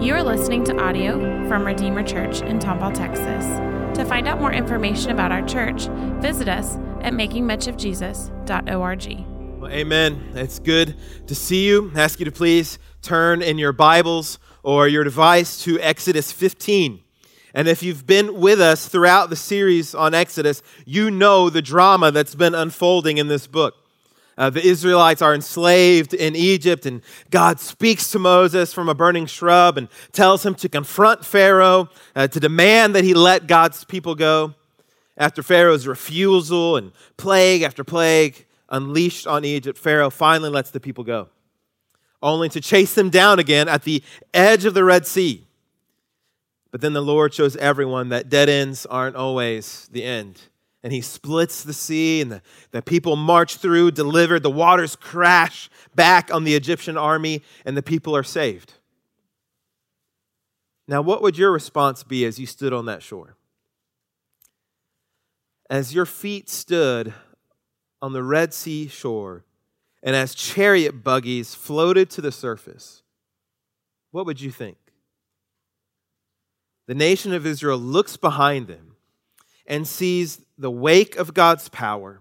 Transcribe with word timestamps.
You 0.00 0.14
are 0.14 0.22
listening 0.22 0.64
to 0.64 0.82
audio 0.82 1.18
from 1.46 1.66
Redeemer 1.66 2.02
Church 2.02 2.40
in 2.40 2.58
Tomball, 2.58 2.94
Texas. 2.94 3.44
To 3.98 4.04
find 4.06 4.26
out 4.26 4.40
more 4.40 4.50
information 4.50 5.10
about 5.10 5.30
our 5.30 5.46
church, 5.46 5.88
visit 6.22 6.48
us 6.48 6.76
at 7.02 7.12
makingmuchofjesus.org. 7.12 9.60
Well, 9.60 9.70
amen. 9.70 10.32
It's 10.36 10.58
good 10.58 10.96
to 11.26 11.34
see 11.34 11.66
you. 11.66 11.92
I 11.94 12.00
ask 12.00 12.18
you 12.18 12.24
to 12.24 12.32
please 12.32 12.78
turn 13.02 13.42
in 13.42 13.58
your 13.58 13.74
Bibles 13.74 14.38
or 14.62 14.88
your 14.88 15.04
device 15.04 15.62
to 15.64 15.78
Exodus 15.80 16.32
15. 16.32 17.02
And 17.52 17.68
if 17.68 17.82
you've 17.82 18.06
been 18.06 18.40
with 18.40 18.58
us 18.58 18.88
throughout 18.88 19.28
the 19.28 19.36
series 19.36 19.94
on 19.94 20.14
Exodus, 20.14 20.62
you 20.86 21.10
know 21.10 21.50
the 21.50 21.60
drama 21.60 22.10
that's 22.10 22.34
been 22.34 22.54
unfolding 22.54 23.18
in 23.18 23.28
this 23.28 23.46
book. 23.46 23.74
Uh, 24.40 24.48
the 24.48 24.66
Israelites 24.66 25.20
are 25.20 25.34
enslaved 25.34 26.14
in 26.14 26.34
Egypt, 26.34 26.86
and 26.86 27.02
God 27.30 27.60
speaks 27.60 28.10
to 28.12 28.18
Moses 28.18 28.72
from 28.72 28.88
a 28.88 28.94
burning 28.94 29.26
shrub 29.26 29.76
and 29.76 29.86
tells 30.12 30.46
him 30.46 30.54
to 30.54 30.68
confront 30.70 31.26
Pharaoh, 31.26 31.90
uh, 32.16 32.26
to 32.26 32.40
demand 32.40 32.94
that 32.94 33.04
he 33.04 33.12
let 33.12 33.46
God's 33.46 33.84
people 33.84 34.14
go. 34.14 34.54
After 35.18 35.42
Pharaoh's 35.42 35.86
refusal 35.86 36.78
and 36.78 36.92
plague 37.18 37.60
after 37.60 37.84
plague 37.84 38.46
unleashed 38.70 39.26
on 39.26 39.44
Egypt, 39.44 39.76
Pharaoh 39.76 40.08
finally 40.08 40.48
lets 40.48 40.70
the 40.70 40.80
people 40.80 41.04
go, 41.04 41.28
only 42.22 42.48
to 42.48 42.62
chase 42.62 42.94
them 42.94 43.10
down 43.10 43.38
again 43.38 43.68
at 43.68 43.82
the 43.82 44.02
edge 44.32 44.64
of 44.64 44.72
the 44.72 44.84
Red 44.84 45.06
Sea. 45.06 45.46
But 46.70 46.80
then 46.80 46.94
the 46.94 47.02
Lord 47.02 47.34
shows 47.34 47.56
everyone 47.56 48.08
that 48.08 48.30
dead 48.30 48.48
ends 48.48 48.86
aren't 48.86 49.16
always 49.16 49.86
the 49.92 50.02
end 50.02 50.40
and 50.82 50.92
he 50.92 51.00
splits 51.00 51.62
the 51.62 51.74
sea, 51.74 52.20
and 52.20 52.32
the, 52.32 52.42
the 52.70 52.82
people 52.82 53.16
march 53.16 53.56
through, 53.56 53.90
delivered. 53.90 54.42
The 54.42 54.50
waters 54.50 54.96
crash 54.96 55.68
back 55.94 56.32
on 56.32 56.44
the 56.44 56.54
Egyptian 56.54 56.96
army, 56.96 57.42
and 57.64 57.76
the 57.76 57.82
people 57.82 58.16
are 58.16 58.22
saved. 58.22 58.74
Now, 60.88 61.02
what 61.02 61.22
would 61.22 61.36
your 61.36 61.52
response 61.52 62.02
be 62.02 62.24
as 62.24 62.38
you 62.38 62.46
stood 62.46 62.72
on 62.72 62.86
that 62.86 63.02
shore? 63.02 63.36
As 65.68 65.94
your 65.94 66.06
feet 66.06 66.48
stood 66.48 67.12
on 68.02 68.12
the 68.12 68.22
Red 68.22 68.54
Sea 68.54 68.88
shore, 68.88 69.44
and 70.02 70.16
as 70.16 70.34
chariot 70.34 71.04
buggies 71.04 71.54
floated 71.54 72.08
to 72.10 72.22
the 72.22 72.32
surface, 72.32 73.02
what 74.10 74.24
would 74.24 74.40
you 74.40 74.50
think? 74.50 74.78
The 76.88 76.94
nation 76.94 77.32
of 77.32 77.46
Israel 77.46 77.78
looks 77.78 78.16
behind 78.16 78.66
them 78.66 78.89
and 79.70 79.86
sees 79.86 80.40
the 80.58 80.70
wake 80.70 81.16
of 81.16 81.32
God's 81.32 81.68
power 81.68 82.20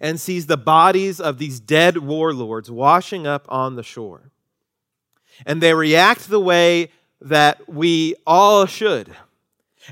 and 0.00 0.20
sees 0.20 0.46
the 0.46 0.58
bodies 0.58 1.18
of 1.18 1.38
these 1.38 1.58
dead 1.58 1.96
warlords 1.96 2.70
washing 2.70 3.26
up 3.26 3.46
on 3.48 3.74
the 3.74 3.82
shore. 3.82 4.30
And 5.46 5.62
they 5.62 5.72
react 5.72 6.28
the 6.28 6.38
way 6.38 6.90
that 7.22 7.72
we 7.72 8.14
all 8.26 8.66
should. 8.66 9.16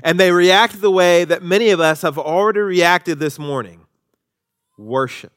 And 0.03 0.19
they 0.19 0.31
react 0.31 0.81
the 0.81 0.91
way 0.91 1.25
that 1.25 1.41
many 1.41 1.71
of 1.71 1.79
us 1.79 2.03
have 2.03 2.17
already 2.17 2.59
reacted 2.59 3.19
this 3.19 3.39
morning 3.39 3.81
worship. 4.77 5.33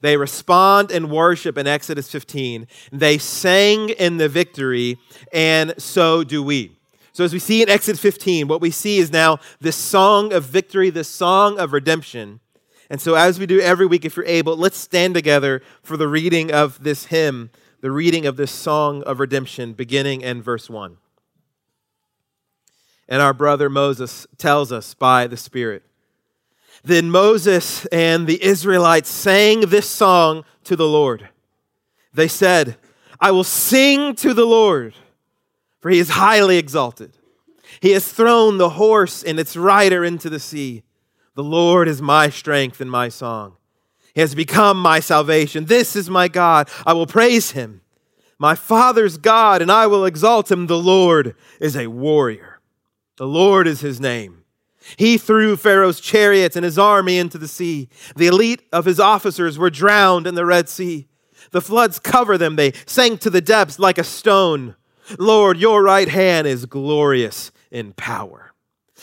They 0.00 0.16
respond 0.16 0.90
in 0.90 1.10
worship 1.10 1.56
in 1.56 1.68
Exodus 1.68 2.10
15. 2.10 2.66
They 2.90 3.18
sang 3.18 3.90
in 3.90 4.16
the 4.16 4.28
victory, 4.28 4.98
and 5.32 5.74
so 5.78 6.24
do 6.24 6.42
we. 6.42 6.76
So, 7.14 7.24
as 7.24 7.34
we 7.34 7.38
see 7.38 7.62
in 7.62 7.68
Exodus 7.68 8.00
15, 8.00 8.48
what 8.48 8.62
we 8.62 8.70
see 8.70 8.98
is 8.98 9.12
now 9.12 9.38
this 9.60 9.76
song 9.76 10.32
of 10.32 10.44
victory, 10.44 10.88
this 10.88 11.08
song 11.08 11.58
of 11.58 11.74
redemption. 11.74 12.40
And 12.88 13.02
so, 13.02 13.14
as 13.14 13.38
we 13.38 13.44
do 13.44 13.60
every 13.60 13.84
week, 13.84 14.06
if 14.06 14.16
you're 14.16 14.24
able, 14.24 14.56
let's 14.56 14.78
stand 14.78 15.12
together 15.12 15.60
for 15.82 15.98
the 15.98 16.08
reading 16.08 16.50
of 16.50 16.82
this 16.82 17.06
hymn, 17.06 17.50
the 17.82 17.90
reading 17.90 18.24
of 18.24 18.38
this 18.38 18.50
song 18.50 19.02
of 19.02 19.20
redemption, 19.20 19.74
beginning 19.74 20.22
in 20.22 20.40
verse 20.40 20.70
1. 20.70 20.96
And 23.08 23.20
our 23.20 23.34
brother 23.34 23.68
Moses 23.68 24.26
tells 24.38 24.72
us 24.72 24.94
by 24.94 25.26
the 25.26 25.36
Spirit. 25.36 25.82
Then 26.82 27.10
Moses 27.10 27.84
and 27.86 28.26
the 28.26 28.42
Israelites 28.42 29.10
sang 29.10 29.60
this 29.60 29.88
song 29.88 30.44
to 30.64 30.76
the 30.76 30.88
Lord. 30.88 31.28
They 32.14 32.28
said, 32.28 32.78
I 33.20 33.32
will 33.32 33.44
sing 33.44 34.14
to 34.16 34.32
the 34.32 34.46
Lord 34.46 34.94
for 35.82 35.90
he 35.90 35.98
is 35.98 36.10
highly 36.10 36.56
exalted. 36.56 37.18
He 37.80 37.90
has 37.90 38.10
thrown 38.10 38.56
the 38.56 38.70
horse 38.70 39.22
and 39.22 39.38
its 39.38 39.56
rider 39.56 40.04
into 40.04 40.30
the 40.30 40.40
sea. 40.40 40.84
The 41.34 41.42
Lord 41.42 41.88
is 41.88 42.00
my 42.00 42.30
strength 42.30 42.80
and 42.80 42.90
my 42.90 43.08
song. 43.08 43.56
He 44.14 44.20
has 44.20 44.34
become 44.34 44.78
my 44.78 45.00
salvation. 45.00 45.64
This 45.64 45.96
is 45.96 46.08
my 46.08 46.28
God. 46.28 46.68
I 46.86 46.92
will 46.92 47.06
praise 47.06 47.50
him. 47.50 47.80
My 48.38 48.54
Father's 48.54 49.18
God, 49.18 49.62
and 49.62 49.70
I 49.70 49.86
will 49.86 50.04
exalt 50.04 50.50
him. 50.50 50.66
The 50.66 50.78
Lord 50.78 51.34
is 51.60 51.76
a 51.76 51.88
warrior. 51.88 52.60
The 53.16 53.26
Lord 53.26 53.66
is 53.66 53.80
his 53.80 54.00
name. 54.00 54.44
He 54.96 55.16
threw 55.16 55.56
Pharaoh's 55.56 56.00
chariots 56.00 56.56
and 56.56 56.64
his 56.64 56.78
army 56.78 57.18
into 57.18 57.38
the 57.38 57.48
sea. 57.48 57.88
The 58.16 58.26
elite 58.26 58.62
of 58.72 58.84
his 58.84 59.00
officers 59.00 59.58
were 59.58 59.70
drowned 59.70 60.26
in 60.26 60.34
the 60.34 60.46
Red 60.46 60.68
Sea. 60.68 61.08
The 61.52 61.60
floods 61.60 61.98
cover 61.98 62.36
them. 62.36 62.56
They 62.56 62.72
sank 62.86 63.20
to 63.20 63.30
the 63.30 63.40
depths 63.40 63.78
like 63.78 63.98
a 63.98 64.04
stone. 64.04 64.76
Lord, 65.18 65.58
your 65.58 65.82
right 65.82 66.08
hand 66.08 66.46
is 66.46 66.66
glorious 66.66 67.50
in 67.70 67.92
power. 67.92 68.52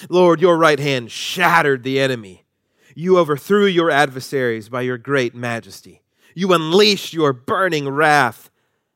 Lord, 0.10 0.42
your 0.42 0.58
right 0.58 0.80
hand 0.80 1.12
shattered 1.12 1.84
the 1.84 2.00
enemy. 2.00 2.46
You 2.96 3.18
overthrew 3.18 3.66
your 3.66 3.92
adversaries 3.92 4.70
by 4.70 4.82
your 4.82 4.98
great 4.98 5.36
majesty. 5.36 6.02
You 6.36 6.54
unleashed 6.54 7.14
your 7.14 7.34
burning 7.34 7.90
wrath. 7.90 8.50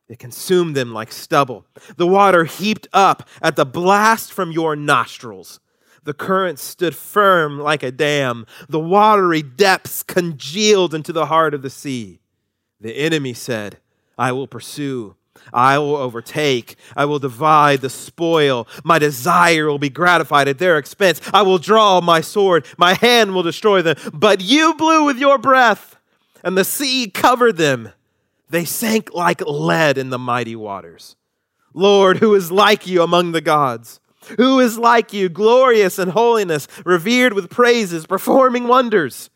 It 0.08 0.18
consumed 0.18 0.76
them 0.76 0.92
like 0.92 1.12
stubble. 1.12 1.66
The 1.96 2.06
water 2.06 2.44
heaped 2.44 2.88
up 2.92 3.28
at 3.40 3.56
the 3.56 3.66
blast 3.66 4.32
from 4.32 4.52
your 4.52 4.76
nostrils. 4.76 5.60
The 6.04 6.14
current 6.14 6.58
stood 6.58 6.94
firm 6.94 7.58
like 7.58 7.82
a 7.82 7.90
dam. 7.90 8.46
The 8.68 8.80
watery 8.80 9.42
depths 9.42 10.02
congealed 10.02 10.94
into 10.94 11.12
the 11.12 11.26
heart 11.26 11.54
of 11.54 11.62
the 11.62 11.70
sea. 11.70 12.20
The 12.80 12.92
enemy 12.92 13.32
said, 13.32 13.78
I 14.18 14.32
will 14.32 14.46
pursue. 14.46 15.16
I 15.52 15.78
will 15.78 15.96
overtake. 15.96 16.76
I 16.96 17.04
will 17.04 17.18
divide 17.18 17.80
the 17.80 17.90
spoil. 17.90 18.66
My 18.82 18.98
desire 18.98 19.66
will 19.66 19.78
be 19.78 19.90
gratified 19.90 20.48
at 20.48 20.58
their 20.58 20.78
expense. 20.78 21.20
I 21.32 21.42
will 21.42 21.58
draw 21.58 22.00
my 22.00 22.20
sword. 22.20 22.66
My 22.78 22.94
hand 22.94 23.34
will 23.34 23.42
destroy 23.42 23.82
them. 23.82 23.96
But 24.12 24.40
you 24.40 24.74
blew 24.74 25.04
with 25.04 25.18
your 25.18 25.38
breath, 25.38 25.96
and 26.42 26.56
the 26.56 26.64
sea 26.64 27.10
covered 27.10 27.56
them. 27.56 27.90
They 28.50 28.64
sank 28.64 29.12
like 29.14 29.40
lead 29.40 29.98
in 29.98 30.10
the 30.10 30.18
mighty 30.18 30.56
waters. 30.56 31.16
Lord, 31.72 32.18
who 32.18 32.34
is 32.34 32.52
like 32.52 32.86
you 32.86 33.02
among 33.02 33.32
the 33.32 33.40
gods? 33.40 34.00
Who 34.38 34.60
is 34.60 34.78
like 34.78 35.12
you, 35.12 35.28
glorious 35.28 35.98
in 35.98 36.10
holiness, 36.10 36.66
revered 36.84 37.34
with 37.34 37.50
praises, 37.50 38.06
performing 38.06 38.68
wonders? 38.68 39.28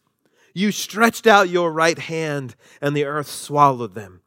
You 0.55 0.73
stretched 0.73 1.27
out 1.27 1.51
your 1.51 1.71
right 1.71 1.99
hand, 1.99 2.55
and 2.81 2.97
the 2.97 3.05
earth 3.05 3.29
swallowed 3.29 3.95
them 3.95 4.23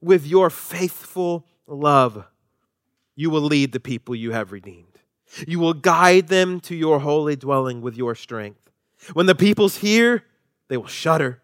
with 0.00 0.26
your 0.26 0.50
faithful 0.50 1.46
love, 1.66 2.26
you 3.16 3.30
will 3.30 3.42
lead 3.42 3.72
the 3.72 3.80
people 3.80 4.14
you 4.14 4.32
have 4.32 4.52
redeemed. 4.52 4.84
You 5.46 5.58
will 5.58 5.74
guide 5.74 6.28
them 6.28 6.60
to 6.60 6.74
your 6.74 7.00
holy 7.00 7.36
dwelling 7.36 7.82
with 7.82 7.96
your 7.96 8.14
strength. 8.14 8.70
When 9.12 9.26
the 9.26 9.34
peoples 9.34 9.78
hear, 9.78 10.24
they 10.68 10.76
will 10.76 10.86
shudder. 10.86 11.42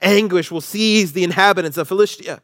Anguish 0.00 0.50
will 0.50 0.60
seize 0.60 1.12
the 1.12 1.24
inhabitants 1.24 1.76
of 1.76 1.88
Philistia. 1.88 2.42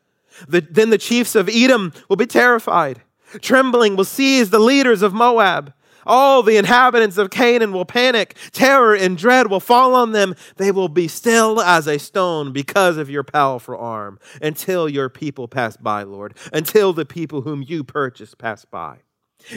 The, 0.48 0.60
then 0.60 0.90
the 0.90 0.98
chiefs 0.98 1.34
of 1.34 1.48
Edom 1.48 1.92
will 2.08 2.16
be 2.16 2.26
terrified. 2.26 3.02
Trembling 3.40 3.96
will 3.96 4.04
seize 4.04 4.50
the 4.50 4.58
leaders 4.58 5.02
of 5.02 5.12
Moab. 5.12 5.72
All 6.10 6.42
the 6.42 6.56
inhabitants 6.56 7.18
of 7.18 7.30
Canaan 7.30 7.72
will 7.72 7.84
panic. 7.84 8.36
Terror 8.50 8.96
and 8.96 9.16
dread 9.16 9.48
will 9.48 9.60
fall 9.60 9.94
on 9.94 10.10
them. 10.10 10.34
They 10.56 10.72
will 10.72 10.88
be 10.88 11.06
still 11.06 11.60
as 11.60 11.86
a 11.86 12.00
stone 12.00 12.50
because 12.52 12.96
of 12.96 13.08
your 13.08 13.22
powerful 13.22 13.76
arm 13.76 14.18
until 14.42 14.88
your 14.88 15.08
people 15.08 15.46
pass 15.46 15.76
by, 15.76 16.02
Lord, 16.02 16.36
until 16.52 16.92
the 16.92 17.04
people 17.04 17.42
whom 17.42 17.62
you 17.62 17.84
purchased 17.84 18.38
pass 18.38 18.64
by. 18.64 19.02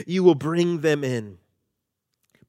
You 0.06 0.22
will 0.22 0.36
bring 0.36 0.82
them 0.82 1.02
in, 1.02 1.38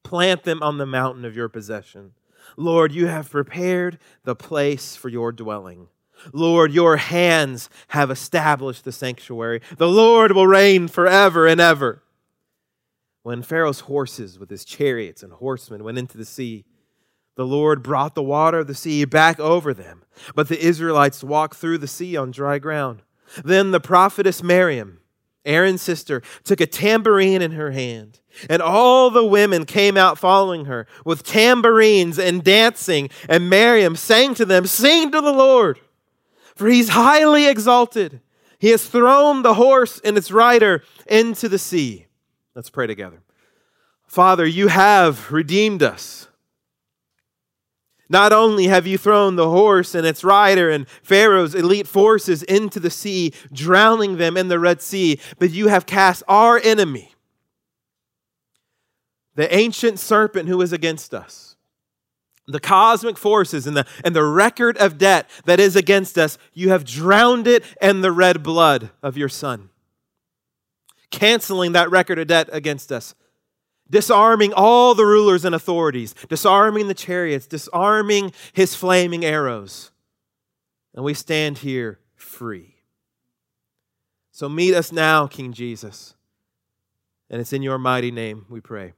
plant 0.04 0.44
them 0.44 0.62
on 0.62 0.78
the 0.78 0.86
mountain 0.86 1.24
of 1.24 1.34
your 1.34 1.48
possession. 1.48 2.12
Lord, 2.56 2.92
you 2.92 3.08
have 3.08 3.28
prepared 3.28 3.98
the 4.22 4.36
place 4.36 4.94
for 4.94 5.08
your 5.08 5.32
dwelling. 5.32 5.88
Lord, 6.32 6.72
your 6.72 6.96
hands 6.96 7.68
have 7.88 8.12
established 8.12 8.84
the 8.84 8.92
sanctuary. 8.92 9.62
The 9.78 9.88
Lord 9.88 10.30
will 10.30 10.46
reign 10.46 10.86
forever 10.86 11.48
and 11.48 11.60
ever. 11.60 12.04
When 13.26 13.42
Pharaoh's 13.42 13.80
horses 13.80 14.38
with 14.38 14.50
his 14.50 14.64
chariots 14.64 15.24
and 15.24 15.32
horsemen 15.32 15.82
went 15.82 15.98
into 15.98 16.16
the 16.16 16.24
sea, 16.24 16.64
the 17.34 17.44
Lord 17.44 17.82
brought 17.82 18.14
the 18.14 18.22
water 18.22 18.60
of 18.60 18.68
the 18.68 18.74
sea 18.74 19.04
back 19.04 19.40
over 19.40 19.74
them, 19.74 20.04
but 20.36 20.46
the 20.46 20.64
Israelites 20.64 21.24
walked 21.24 21.56
through 21.56 21.78
the 21.78 21.88
sea 21.88 22.16
on 22.16 22.30
dry 22.30 22.60
ground. 22.60 23.02
Then 23.44 23.72
the 23.72 23.80
prophetess 23.80 24.44
Miriam, 24.44 25.00
Aaron's 25.44 25.82
sister, 25.82 26.22
took 26.44 26.60
a 26.60 26.66
tambourine 26.66 27.42
in 27.42 27.50
her 27.50 27.72
hand, 27.72 28.20
and 28.48 28.62
all 28.62 29.10
the 29.10 29.26
women 29.26 29.64
came 29.64 29.96
out 29.96 30.18
following 30.18 30.66
her 30.66 30.86
with 31.04 31.24
tambourines 31.24 32.20
and 32.20 32.44
dancing, 32.44 33.10
and 33.28 33.50
Miriam 33.50 33.96
sang 33.96 34.36
to 34.36 34.44
them, 34.44 34.68
Sing 34.68 35.10
to 35.10 35.20
the 35.20 35.32
Lord, 35.32 35.80
for 36.54 36.68
he's 36.68 36.90
highly 36.90 37.48
exalted. 37.48 38.20
He 38.60 38.68
has 38.68 38.86
thrown 38.86 39.42
the 39.42 39.54
horse 39.54 40.00
and 40.04 40.16
its 40.16 40.30
rider 40.30 40.84
into 41.08 41.48
the 41.48 41.58
sea. 41.58 42.05
Let's 42.56 42.70
pray 42.70 42.86
together. 42.86 43.20
Father, 44.06 44.46
you 44.46 44.68
have 44.68 45.30
redeemed 45.30 45.82
us. 45.82 46.26
Not 48.08 48.32
only 48.32 48.68
have 48.68 48.86
you 48.86 48.96
thrown 48.96 49.36
the 49.36 49.50
horse 49.50 49.94
and 49.94 50.06
its 50.06 50.24
rider 50.24 50.70
and 50.70 50.88
Pharaoh's 51.02 51.54
elite 51.54 51.86
forces 51.86 52.42
into 52.44 52.80
the 52.80 52.88
sea, 52.88 53.34
drowning 53.52 54.16
them 54.16 54.38
in 54.38 54.48
the 54.48 54.58
Red 54.58 54.80
Sea, 54.80 55.20
but 55.38 55.50
you 55.50 55.68
have 55.68 55.84
cast 55.84 56.22
our 56.28 56.58
enemy, 56.64 57.12
the 59.34 59.54
ancient 59.54 59.98
serpent 59.98 60.48
who 60.48 60.62
is 60.62 60.72
against 60.72 61.12
us, 61.12 61.56
the 62.46 62.60
cosmic 62.60 63.18
forces 63.18 63.66
and 63.66 63.76
the, 63.76 63.86
and 64.02 64.16
the 64.16 64.24
record 64.24 64.78
of 64.78 64.96
debt 64.96 65.28
that 65.44 65.60
is 65.60 65.76
against 65.76 66.16
us, 66.16 66.38
you 66.54 66.70
have 66.70 66.86
drowned 66.86 67.46
it 67.46 67.64
in 67.82 68.00
the 68.00 68.12
red 68.12 68.42
blood 68.42 68.90
of 69.02 69.18
your 69.18 69.28
Son, 69.28 69.68
canceling 71.10 71.72
that 71.72 71.90
record 71.90 72.18
of 72.18 72.26
debt 72.26 72.48
against 72.52 72.92
us 72.92 73.14
disarming 73.90 74.52
all 74.52 74.94
the 74.94 75.06
rulers 75.06 75.44
and 75.44 75.54
authorities, 75.54 76.14
disarming 76.28 76.88
the 76.88 76.94
chariots, 76.94 77.46
disarming 77.46 78.32
his 78.52 78.74
flaming 78.74 79.24
arrows. 79.24 79.90
And 80.94 81.04
we 81.04 81.14
stand 81.14 81.58
here 81.58 82.00
free. 82.14 82.74
So 84.32 84.48
meet 84.48 84.74
us 84.74 84.92
now, 84.92 85.26
King 85.26 85.52
Jesus. 85.52 86.14
And 87.30 87.40
it's 87.40 87.52
in 87.52 87.62
your 87.62 87.78
mighty 87.78 88.10
name 88.10 88.46
we 88.48 88.60
pray. 88.60 88.92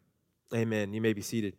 Amen. 0.55 0.93
You 0.93 1.01
may 1.01 1.13
be 1.13 1.23
seated. 1.23 1.55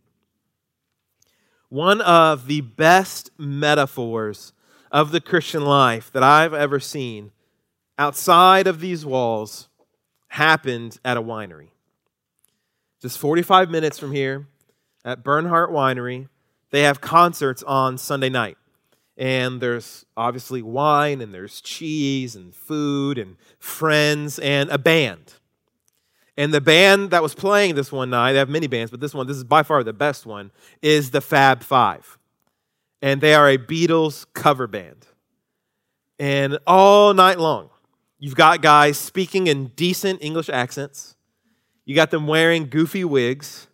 One 1.69 2.01
of 2.01 2.47
the 2.47 2.61
best 2.61 3.29
metaphors 3.37 4.53
of 4.91 5.11
the 5.11 5.21
Christian 5.21 5.63
life 5.63 6.11
that 6.13 6.23
I've 6.23 6.53
ever 6.53 6.79
seen 6.79 7.31
outside 7.97 8.65
of 8.65 8.79
these 8.79 9.05
walls 9.05 9.68
happened 10.29 10.99
at 11.03 11.17
a 11.17 11.21
winery 11.21 11.69
just 13.01 13.17
45 13.17 13.69
minutes 13.69 13.97
from 13.97 14.11
here 14.11 14.47
at 15.05 15.23
Bernhardt 15.23 15.71
Winery. 15.71 16.27
They 16.71 16.81
have 16.81 17.01
concerts 17.01 17.63
on 17.63 17.97
Sunday 17.97 18.29
night. 18.29 18.57
And 19.17 19.59
there's 19.59 20.05
obviously 20.15 20.61
wine, 20.61 21.19
and 21.19 21.33
there's 21.33 21.59
cheese, 21.59 22.35
and 22.35 22.55
food, 22.55 23.17
and 23.17 23.35
friends, 23.57 24.39
and 24.39 24.69
a 24.69 24.77
band. 24.77 25.33
And 26.37 26.53
the 26.53 26.61
band 26.61 27.11
that 27.11 27.21
was 27.21 27.35
playing 27.35 27.75
this 27.75 27.91
one 27.91 28.11
night, 28.11 28.33
they 28.33 28.39
have 28.39 28.49
many 28.49 28.67
bands, 28.67 28.91
but 28.91 29.01
this 29.01 29.13
one, 29.13 29.27
this 29.27 29.35
is 29.35 29.43
by 29.43 29.63
far 29.63 29.83
the 29.83 29.91
best 29.91 30.25
one, 30.25 30.51
is 30.81 31.11
the 31.11 31.19
Fab 31.19 31.63
Five. 31.63 32.17
And 33.01 33.19
they 33.19 33.33
are 33.33 33.49
a 33.49 33.57
Beatles 33.57 34.25
cover 34.33 34.67
band. 34.67 35.07
And 36.17 36.57
all 36.65 37.13
night 37.13 37.39
long, 37.39 37.69
you've 38.19 38.35
got 38.35 38.61
guys 38.61 38.97
speaking 38.97 39.47
in 39.47 39.67
decent 39.67 40.21
English 40.21 40.49
accents 40.49 41.15
you 41.89 41.95
got 41.95 42.11
them 42.11 42.27
wearing 42.27 42.69
goofy 42.69 43.03
wigs. 43.03 43.65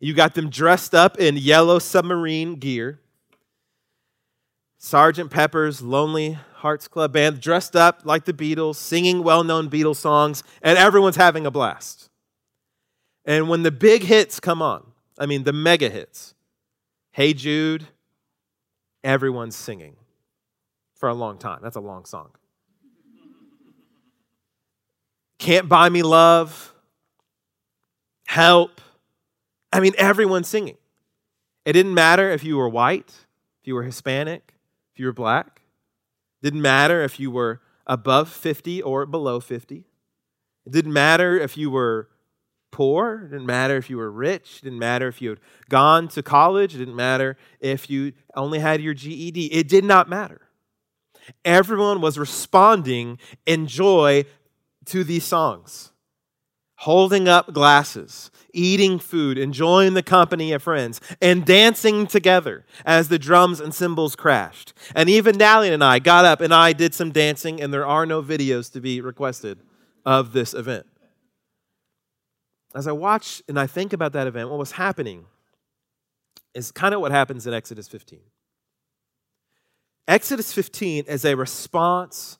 You 0.00 0.14
got 0.14 0.34
them 0.34 0.48
dressed 0.48 0.94
up 0.94 1.18
in 1.18 1.36
yellow 1.36 1.78
submarine 1.78 2.54
gear. 2.54 2.98
Sergeant 4.78 5.30
Pepper's 5.30 5.82
Lonely 5.82 6.38
Hearts 6.54 6.88
Club 6.88 7.12
Band 7.12 7.42
dressed 7.42 7.76
up 7.76 8.06
like 8.06 8.24
the 8.24 8.32
Beatles, 8.32 8.76
singing 8.76 9.22
well 9.22 9.44
known 9.44 9.68
Beatles 9.68 9.96
songs, 9.96 10.42
and 10.62 10.78
everyone's 10.78 11.16
having 11.16 11.44
a 11.44 11.50
blast. 11.50 12.08
And 13.26 13.50
when 13.50 13.64
the 13.64 13.70
big 13.70 14.04
hits 14.04 14.40
come 14.40 14.62
on, 14.62 14.92
I 15.18 15.26
mean 15.26 15.44
the 15.44 15.52
mega 15.52 15.90
hits, 15.90 16.32
Hey 17.10 17.34
Jude, 17.34 17.86
everyone's 19.04 19.56
singing 19.56 19.96
for 20.94 21.10
a 21.10 21.14
long 21.14 21.36
time. 21.36 21.58
That's 21.62 21.76
a 21.76 21.80
long 21.80 22.06
song. 22.06 22.30
Can't 25.38 25.68
Buy 25.68 25.88
Me 25.88 26.02
Love, 26.02 26.74
help. 28.26 28.80
I 29.72 29.80
mean, 29.80 29.92
everyone's 29.96 30.48
singing. 30.48 30.76
It 31.64 31.74
didn't 31.74 31.94
matter 31.94 32.30
if 32.30 32.42
you 32.42 32.56
were 32.56 32.68
white, 32.68 33.12
if 33.60 33.66
you 33.66 33.74
were 33.74 33.82
Hispanic, 33.82 34.54
if 34.92 35.00
you 35.00 35.06
were 35.06 35.12
black. 35.12 35.62
It 36.40 36.46
didn't 36.46 36.62
matter 36.62 37.02
if 37.02 37.20
you 37.20 37.30
were 37.30 37.60
above 37.86 38.30
50 38.30 38.82
or 38.82 39.06
below 39.06 39.40
50. 39.40 39.84
It 40.66 40.72
didn't 40.72 40.92
matter 40.92 41.38
if 41.38 41.56
you 41.56 41.70
were 41.70 42.08
poor. 42.70 43.24
It 43.24 43.30
didn't 43.30 43.46
matter 43.46 43.76
if 43.76 43.88
you 43.90 43.96
were 43.96 44.10
rich. 44.10 44.58
It 44.58 44.64
didn't 44.64 44.78
matter 44.78 45.08
if 45.08 45.22
you 45.22 45.30
had 45.30 45.40
gone 45.68 46.08
to 46.08 46.22
college. 46.22 46.74
It 46.74 46.78
didn't 46.78 46.96
matter 46.96 47.36
if 47.60 47.88
you 47.88 48.12
only 48.34 48.58
had 48.58 48.80
your 48.80 48.94
GED. 48.94 49.46
It 49.46 49.68
did 49.68 49.84
not 49.84 50.08
matter. 50.08 50.42
Everyone 51.44 52.00
was 52.00 52.18
responding 52.18 53.18
in 53.46 53.66
joy 53.66 54.24
to 54.88 55.04
these 55.04 55.24
songs 55.24 55.92
holding 56.78 57.26
up 57.26 57.52
glasses, 57.52 58.30
eating 58.52 59.00
food, 59.00 59.36
enjoying 59.36 59.94
the 59.94 60.02
company 60.02 60.52
of 60.52 60.62
friends, 60.62 61.00
and 61.20 61.44
dancing 61.44 62.06
together 62.06 62.64
as 62.86 63.08
the 63.08 63.18
drums 63.18 63.58
and 63.58 63.74
cymbals 63.74 64.14
crashed. 64.14 64.72
And 64.94 65.10
even 65.10 65.36
Nally 65.36 65.72
and 65.72 65.82
I 65.82 65.98
got 65.98 66.24
up 66.24 66.40
and 66.40 66.54
I 66.54 66.72
did 66.72 66.94
some 66.94 67.10
dancing, 67.10 67.60
and 67.60 67.74
there 67.74 67.86
are 67.86 68.06
no 68.06 68.22
videos 68.22 68.70
to 68.72 68.80
be 68.80 69.00
requested 69.00 69.58
of 70.06 70.32
this 70.32 70.54
event. 70.54 70.86
As 72.76 72.86
I 72.86 72.92
watch 72.92 73.42
and 73.48 73.58
I 73.58 73.66
think 73.66 73.92
about 73.92 74.12
that 74.12 74.28
event, 74.28 74.48
what 74.48 74.58
was 74.58 74.72
happening 74.72 75.24
is 76.54 76.70
kind 76.70 76.94
of 76.94 77.00
what 77.00 77.10
happens 77.10 77.44
in 77.44 77.54
Exodus 77.54 77.88
15. 77.88 78.20
Exodus 80.06 80.52
15 80.52 81.06
is 81.08 81.24
a 81.24 81.34
response 81.34 82.38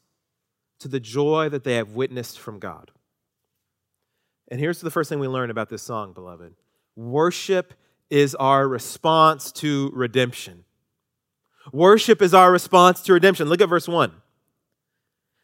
to 0.80 0.88
the 0.88 1.00
joy 1.00 1.48
that 1.48 1.64
they 1.64 1.74
have 1.74 1.92
witnessed 1.92 2.38
from 2.38 2.58
God. 2.58 2.90
And 4.50 4.60
here's 4.60 4.80
the 4.80 4.90
first 4.90 5.08
thing 5.08 5.18
we 5.18 5.28
learn 5.28 5.50
about 5.50 5.68
this 5.68 5.82
song, 5.82 6.12
beloved 6.12 6.54
worship 6.96 7.74
is 8.10 8.34
our 8.34 8.66
response 8.66 9.52
to 9.52 9.90
redemption. 9.94 10.64
Worship 11.72 12.22
is 12.22 12.32
our 12.34 12.50
response 12.50 13.02
to 13.02 13.12
redemption. 13.12 13.48
Look 13.48 13.60
at 13.60 13.68
verse 13.68 13.86
1. 13.86 14.12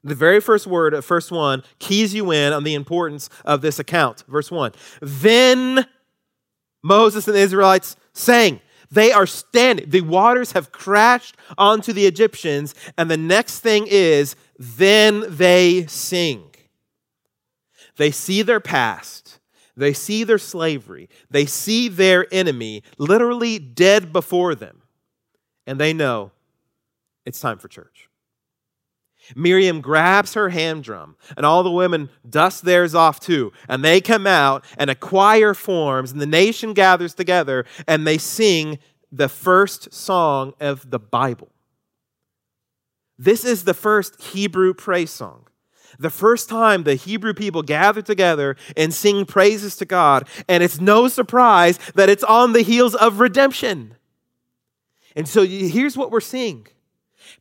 The 0.03 0.15
very 0.15 0.41
first 0.41 0.67
word 0.67 0.95
of 0.95 1.07
verse 1.07 1.31
1 1.31 1.63
keys 1.79 2.15
you 2.15 2.31
in 2.31 2.53
on 2.53 2.65
the 2.65 2.75
importance 2.75 3.31
of 3.45 3.61
this 3.61 3.79
account. 3.79 4.25
Verse 4.29 4.51
1. 4.51 4.73
Then 5.01 5.87
Moses 6.83 7.27
and 7.27 7.37
the 7.37 7.41
Israelites 7.41 7.97
sang. 8.13 8.61
They 8.95 9.11
are 9.11 9.27
standing. 9.27 9.91
The 9.91 10.03
waters 10.03 10.53
have 10.53 10.71
crashed 10.71 11.37
onto 11.59 11.93
the 11.93 12.07
Egyptians, 12.07 12.77
and 12.97 13.11
the 13.11 13.17
next 13.17 13.59
thing 13.59 13.87
is, 13.89 14.37
then 14.57 15.25
they 15.29 15.87
sing. 15.87 16.55
They 17.97 18.13
see 18.13 18.43
their 18.43 18.61
past, 18.61 19.41
they 19.77 19.93
see 19.93 20.23
their 20.25 20.39
slavery, 20.39 21.09
they 21.29 21.47
see 21.47 21.89
their 21.89 22.27
enemy 22.33 22.83
literally 22.99 23.59
dead 23.59 24.13
before 24.13 24.55
them, 24.55 24.83
and 25.67 25.79
they 25.81 25.93
know 25.93 26.31
it's 27.25 27.41
time 27.41 27.59
for 27.59 27.69
church. 27.69 28.09
Miriam 29.35 29.81
grabs 29.81 30.35
her 30.35 30.51
hand 30.51 30.85
drum, 30.85 31.17
and 31.37 31.45
all 31.47 31.63
the 31.63 31.71
women 31.71 32.11
dust 32.29 32.65
theirs 32.65 32.95
off 32.95 33.21
too. 33.21 33.53
And 33.69 33.85
they 33.85 34.01
come 34.01 34.27
out, 34.27 34.65
and 34.77 34.91
a 34.91 34.95
choir 34.95 35.55
forms, 35.55 36.13
and 36.13 36.21
the 36.21 36.27
nation 36.27 36.75
gathers 36.75 37.15
together, 37.15 37.65
and 37.87 38.07
they 38.07 38.19
sing 38.19 38.79
the 39.11 39.29
first 39.29 39.93
song 39.93 40.55
of 40.61 40.91
the 40.91 40.99
Bible. 40.99 41.51
This 43.19 43.45
is 43.45 43.65
the 43.65 43.75
first 43.75 44.21
Hebrew 44.21 44.75
praise 44.75 45.11
song 45.11 45.47
the 45.99 46.11
first 46.11 46.49
time 46.49 46.83
the 46.83 46.95
Hebrew 46.95 47.35
people 47.35 47.63
gather 47.63 48.03
together 48.03 48.57
and 48.77 48.93
sing 48.93 49.25
praises 49.25 49.77
to 49.77 49.85
God. 49.85 50.29
And 50.49 50.63
it's 50.63 50.81
no 50.81 51.09
surprise 51.09 51.79
that 51.95 52.09
it's 52.09 52.25
on 52.25 52.53
the 52.53 52.63
heels 52.63 52.95
of 52.95 53.21
redemption. 53.21 53.95
And 55.17 55.29
so 55.29 55.45
here's 55.47 55.97
what 55.97 56.11
we're 56.11 56.21
seeing 56.21 56.67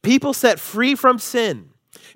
people 0.01 0.33
set 0.33 0.59
free 0.59 0.95
from 0.95 1.19
sin, 1.19 1.69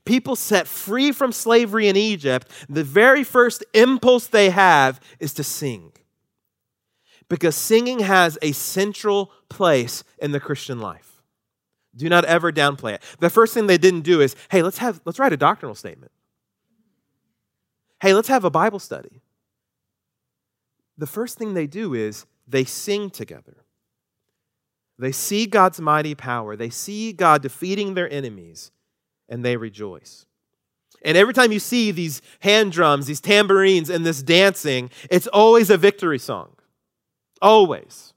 people 0.05 0.35
set 0.35 0.67
free 0.67 1.11
from 1.11 1.31
slavery 1.31 1.87
in 1.87 1.95
Egypt. 1.95 2.49
The 2.69 2.83
very 2.83 3.23
first 3.23 3.63
impulse 3.73 4.27
they 4.27 4.49
have 4.49 4.99
is 5.19 5.33
to 5.35 5.43
sing. 5.43 5.91
Because 7.29 7.55
singing 7.55 7.99
has 7.99 8.37
a 8.41 8.53
central 8.53 9.31
place 9.49 10.03
in 10.19 10.31
the 10.31 10.39
Christian 10.39 10.79
life. 10.79 11.21
Do 11.95 12.07
not 12.09 12.25
ever 12.25 12.51
downplay 12.51 12.93
it. 12.93 13.03
The 13.19 13.29
first 13.29 13.53
thing 13.53 13.67
they 13.67 13.77
didn't 13.77 14.01
do 14.01 14.21
is, 14.21 14.35
hey, 14.49 14.61
let's 14.61 14.77
have 14.77 15.01
let's 15.03 15.19
write 15.19 15.33
a 15.33 15.37
doctrinal 15.37 15.75
statement 15.75 16.11
hey, 17.99 18.13
let's 18.13 18.27
have 18.27 18.43
a 18.43 18.49
Bible 18.49 18.79
study. 18.79 19.21
The 20.97 21.07
first 21.07 21.37
thing 21.37 21.53
they 21.53 21.67
do 21.67 21.93
is 21.93 22.25
they 22.47 22.63
sing 22.63 23.09
together. 23.09 23.65
They 24.99 25.11
see 25.11 25.45
God's 25.45 25.79
mighty 25.79 26.15
power, 26.15 26.55
they 26.55 26.71
see 26.71 27.13
God 27.13 27.43
defeating 27.43 27.93
their 27.93 28.11
enemies, 28.11 28.71
and 29.29 29.43
they 29.43 29.57
rejoice. 29.57 30.25
And 31.03 31.17
every 31.17 31.33
time 31.33 31.51
you 31.51 31.59
see 31.59 31.91
these 31.91 32.21
hand 32.39 32.71
drums, 32.71 33.05
these 33.05 33.21
tambourines, 33.21 33.89
and 33.89 34.05
this 34.05 34.23
dancing, 34.23 34.89
it's 35.09 35.27
always 35.27 35.69
a 35.69 35.77
victory 35.77 36.19
song. 36.19 36.55
Always. 37.41 38.13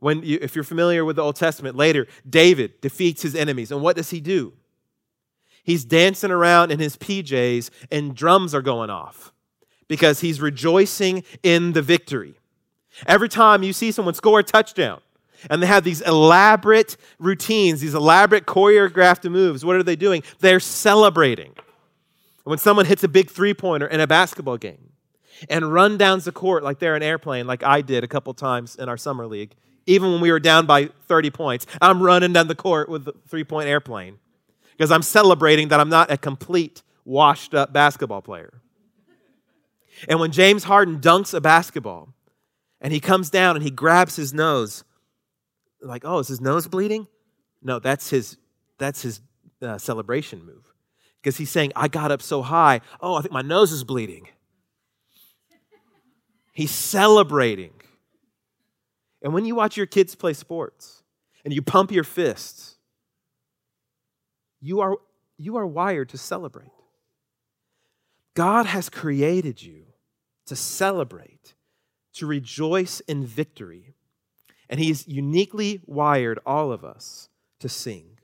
When 0.00 0.22
you, 0.22 0.38
if 0.40 0.54
you're 0.54 0.64
familiar 0.64 1.04
with 1.04 1.16
the 1.16 1.22
Old 1.22 1.36
Testament, 1.36 1.76
later 1.76 2.06
David 2.28 2.80
defeats 2.80 3.22
his 3.22 3.34
enemies, 3.34 3.70
and 3.70 3.82
what 3.82 3.96
does 3.96 4.10
he 4.10 4.20
do? 4.20 4.54
He's 5.62 5.84
dancing 5.84 6.30
around 6.30 6.72
in 6.72 6.78
his 6.78 6.96
PJs 6.96 7.70
and 7.92 8.14
drums 8.14 8.54
are 8.54 8.62
going 8.62 8.90
off 8.90 9.32
because 9.88 10.20
he's 10.20 10.40
rejoicing 10.40 11.22
in 11.42 11.74
the 11.74 11.82
victory. 11.82 12.34
Every 13.06 13.28
time 13.28 13.62
you 13.62 13.72
see 13.72 13.92
someone 13.92 14.14
score 14.14 14.40
a 14.40 14.42
touchdown 14.42 15.00
and 15.48 15.62
they 15.62 15.66
have 15.66 15.84
these 15.84 16.00
elaborate 16.02 16.96
routines, 17.18 17.80
these 17.80 17.94
elaborate 17.94 18.46
choreographed 18.46 19.30
moves, 19.30 19.64
what 19.64 19.76
are 19.76 19.82
they 19.82 19.96
doing? 19.96 20.22
They're 20.40 20.60
celebrating. 20.60 21.54
When 22.44 22.58
someone 22.58 22.86
hits 22.86 23.04
a 23.04 23.08
big 23.08 23.30
three 23.30 23.54
pointer 23.54 23.86
in 23.86 24.00
a 24.00 24.06
basketball 24.06 24.58
game 24.58 24.92
and 25.48 25.72
run 25.72 25.96
down 25.96 26.20
the 26.20 26.32
court 26.32 26.62
like 26.62 26.78
they're 26.78 26.96
an 26.96 27.02
airplane, 27.02 27.46
like 27.46 27.62
I 27.62 27.80
did 27.80 28.04
a 28.04 28.08
couple 28.08 28.34
times 28.34 28.76
in 28.76 28.88
our 28.88 28.96
summer 28.96 29.26
league, 29.26 29.54
even 29.86 30.12
when 30.12 30.20
we 30.20 30.30
were 30.30 30.40
down 30.40 30.66
by 30.66 30.86
30 31.06 31.30
points, 31.30 31.66
I'm 31.80 32.02
running 32.02 32.32
down 32.32 32.48
the 32.48 32.54
court 32.54 32.88
with 32.88 33.04
the 33.04 33.12
three 33.28 33.44
point 33.44 33.68
airplane 33.68 34.18
because 34.72 34.90
I'm 34.90 35.02
celebrating 35.02 35.68
that 35.68 35.80
I'm 35.80 35.88
not 35.88 36.10
a 36.10 36.16
complete 36.16 36.82
washed 37.04 37.54
up 37.54 37.72
basketball 37.72 38.22
player. 38.22 38.52
And 40.08 40.20
when 40.20 40.32
James 40.32 40.64
Harden 40.64 41.00
dunks 41.00 41.34
a 41.34 41.40
basketball 41.40 42.14
and 42.80 42.92
he 42.92 43.00
comes 43.00 43.30
down 43.30 43.56
and 43.56 43.62
he 43.62 43.70
grabs 43.70 44.16
his 44.16 44.32
nose, 44.32 44.84
like, 45.82 46.02
oh, 46.04 46.18
is 46.18 46.28
his 46.28 46.40
nose 46.40 46.66
bleeding? 46.68 47.06
No, 47.62 47.78
that's 47.78 48.10
his, 48.10 48.36
that's 48.78 49.02
his 49.02 49.20
uh, 49.62 49.78
celebration 49.78 50.44
move. 50.44 50.66
Because 51.22 51.36
he's 51.36 51.50
saying, 51.50 51.72
I 51.76 51.88
got 51.88 52.10
up 52.10 52.22
so 52.22 52.42
high. 52.42 52.80
Oh, 53.00 53.14
I 53.14 53.20
think 53.20 53.32
my 53.32 53.42
nose 53.42 53.72
is 53.72 53.84
bleeding. 53.84 54.28
He's 56.52 56.70
celebrating. 56.70 57.72
And 59.22 59.34
when 59.34 59.44
you 59.44 59.54
watch 59.54 59.76
your 59.76 59.86
kids 59.86 60.14
play 60.14 60.32
sports 60.32 61.02
and 61.44 61.52
you 61.52 61.62
pump 61.62 61.92
your 61.92 62.04
fists, 62.04 62.76
you 64.60 64.80
are, 64.80 64.96
you 65.38 65.56
are 65.56 65.66
wired 65.66 66.08
to 66.10 66.18
celebrate. 66.18 66.70
God 68.34 68.66
has 68.66 68.88
created 68.88 69.62
you 69.62 69.84
to 70.46 70.56
celebrate, 70.56 71.54
to 72.14 72.26
rejoice 72.26 73.00
in 73.00 73.24
victory. 73.24 73.94
And 74.70 74.80
He's 74.80 75.06
uniquely 75.06 75.82
wired 75.84 76.38
all 76.46 76.72
of 76.72 76.82
us 76.84 77.28
to 77.58 77.68
sing. 77.68 78.16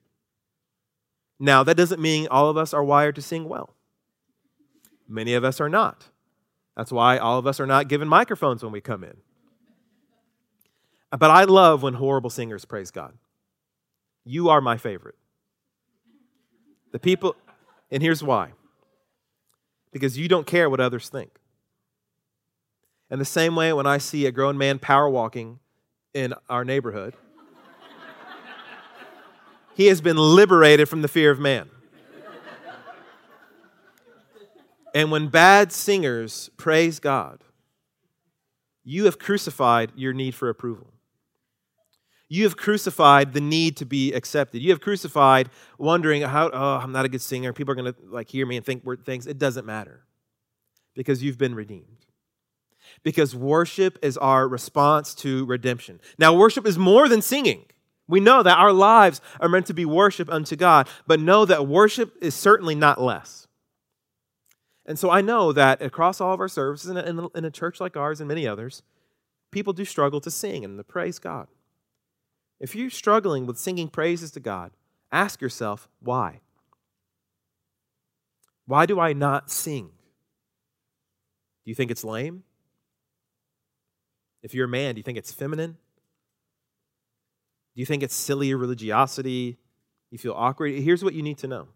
Now, 1.39 1.63
that 1.63 1.77
doesn't 1.77 2.01
mean 2.01 2.29
all 2.31 2.49
of 2.49 2.57
us 2.57 2.73
are 2.73 2.83
wired 2.83 3.15
to 3.17 3.23
sing 3.23 3.47
well. 3.47 3.75
Many 5.07 5.35
of 5.35 5.45
us 5.45 5.61
are 5.61 5.69
not. 5.69 6.07
That's 6.75 6.91
why 6.91 7.19
all 7.19 7.39
of 7.39 7.47
us 7.47 7.61
are 7.61 7.67
not 7.67 7.89
given 7.89 8.09
microphones 8.09 8.63
when 8.63 8.73
we 8.73 8.81
come 8.81 9.05
in. 9.05 9.19
But 11.11 11.31
I 11.31 11.45
love 11.45 11.83
when 11.83 11.95
horrible 11.95 12.31
singers 12.31 12.65
praise 12.65 12.91
God. 12.91 13.13
You 14.25 14.49
are 14.49 14.63
my 14.63 14.79
favorite. 14.79 15.17
The 16.93 16.99
people, 16.99 17.37
and 17.91 18.03
here's 18.03 18.23
why 18.23 18.53
because 19.93 20.19
you 20.19 20.29
don't 20.29 20.47
care 20.47 20.69
what 20.69 20.79
others 20.79 21.09
think. 21.09 21.31
In 23.11 23.19
the 23.19 23.25
same 23.25 23.57
way, 23.57 23.73
when 23.73 23.87
I 23.87 23.97
see 23.97 24.27
a 24.27 24.33
grown 24.33 24.59
man 24.59 24.79
power 24.79 25.09
walking 25.09 25.59
in 26.17 26.33
our 26.49 26.65
neighborhood, 26.65 27.15
he 29.75 29.89
has 29.89 30.01
been 30.01 30.17
liberated 30.17 30.89
from 30.89 31.03
the 31.03 31.09
fear 31.09 31.31
of 31.31 31.39
man. 31.39 31.69
And 34.95 35.11
when 35.11 35.29
bad 35.29 35.73
singers 35.73 36.49
praise 36.57 37.01
God, 37.01 37.45
you 38.83 39.05
have 39.05 39.19
crucified 39.19 39.93
your 39.95 40.15
need 40.15 40.35
for 40.35 40.49
approval. 40.49 40.95
You 42.29 42.45
have 42.45 42.57
crucified 42.57 43.35
the 43.35 43.43
need 43.43 43.77
to 43.77 43.85
be 43.85 44.15
accepted. 44.15 44.63
You 44.63 44.71
have 44.71 44.81
crucified 44.81 45.51
wondering 45.77 46.23
how, 46.23 46.49
oh, 46.51 46.79
I'm 46.83 46.93
not 46.93 47.05
a 47.05 47.11
good 47.11 47.21
singer. 47.21 47.53
People 47.53 47.73
are 47.73 47.75
going 47.75 47.93
to 47.93 48.01
like 48.09 48.31
hear 48.31 48.47
me 48.47 48.57
and 48.57 48.65
think 48.65 48.87
weird 48.87 49.05
things. 49.05 49.27
It 49.27 49.39
doesn't 49.39 49.67
matter 49.67 50.07
because 50.95 51.23
you've 51.23 51.37
been 51.37 51.55
redeemed. 51.55 52.06
Because 53.07 53.37
worship 53.37 54.01
is 54.03 54.17
our 54.17 54.49
response 54.49 55.15
to 55.15 55.47
redemption. 55.47 56.01
Now, 56.19 56.35
worship 56.35 56.67
is 56.67 56.77
more 56.77 57.09
than 57.09 57.23
singing. 57.23 57.67
We 58.09 58.19
know 58.19 58.43
that 58.43 58.59
our 58.59 58.73
lives 58.73 59.21
are 59.39 59.49
meant 59.49 59.67
to 59.67 59.75
be 59.75 59.85
worship 59.85 60.29
unto 60.29 60.57
God, 60.57 60.89
but 61.07 61.21
know 61.21 61.45
that 61.45 61.69
worship 61.69 62.17
is 62.21 62.35
certainly 62.35 62.75
not 62.75 63.01
less. 63.01 63.47
And 64.85 64.99
so 64.99 65.09
I 65.09 65.21
know 65.21 65.53
that 65.53 65.81
across 65.83 66.21
all 66.21 66.35
of 66.35 66.41
our 66.41 66.49
services, 66.49 66.91
in 66.91 67.45
a, 67.45 67.51
church 67.53 67.81
like 67.81 67.97
ours 67.97 68.21
and 68.21 68.27
many 68.27 68.45
others, 68.45 68.83
people 69.53 69.73
do 69.73 69.85
struggle 69.85 70.21
to 70.23 70.31
sing 70.33 70.65
and 70.65 70.77
to 70.77 70.83
praise 70.83 71.21
God. 71.21 71.47
If 72.59 72.75
you're 72.75 72.91
struggling 72.91 73.47
with 73.47 73.57
singing 73.57 73.87
praises 73.87 74.33
to 74.33 74.41
God, 74.41 74.73
ask 75.13 75.41
yourself, 75.41 75.89
why? 76.01 76.41
Why 78.67 78.85
do 78.85 78.99
I 78.99 79.13
not 79.13 79.49
sing? 79.49 79.91
Do 81.65 81.71
you 81.71 81.77
think 81.77 81.93
it's 81.93 82.03
lame? 82.03 82.43
If 84.43 84.55
you're 84.55 84.67
a 84.67 84.69
man, 84.69 84.95
do 84.95 84.99
you 84.99 85.03
think 85.03 85.19
it's 85.19 85.33
feminine? 85.33 85.77
Do 87.75 87.81
you 87.81 87.87
think 87.87 88.03
it's 88.03 88.15
silly 88.15 88.55
religiosity? 88.55 89.59
You 90.11 90.19
feel 90.19 90.35
awkward? 90.35 90.73
Here's 90.73 91.05
what 91.05 91.15
you 91.15 91.23
need 91.23 91.39
to 91.39 91.47
know 91.49 91.69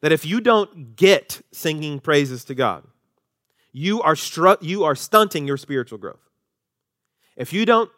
that 0.00 0.12
if 0.12 0.24
you 0.24 0.40
don't 0.40 0.94
get 0.94 1.42
singing 1.50 1.98
praises 1.98 2.44
to 2.44 2.54
God, 2.54 2.84
you 3.72 4.00
are, 4.02 4.16
you 4.60 4.84
are 4.84 4.94
stunting 4.94 5.46
your 5.46 5.56
spiritual 5.56 5.98
growth. 5.98 6.20
If 7.36 7.52
you 7.52 7.64
don't 7.64 7.90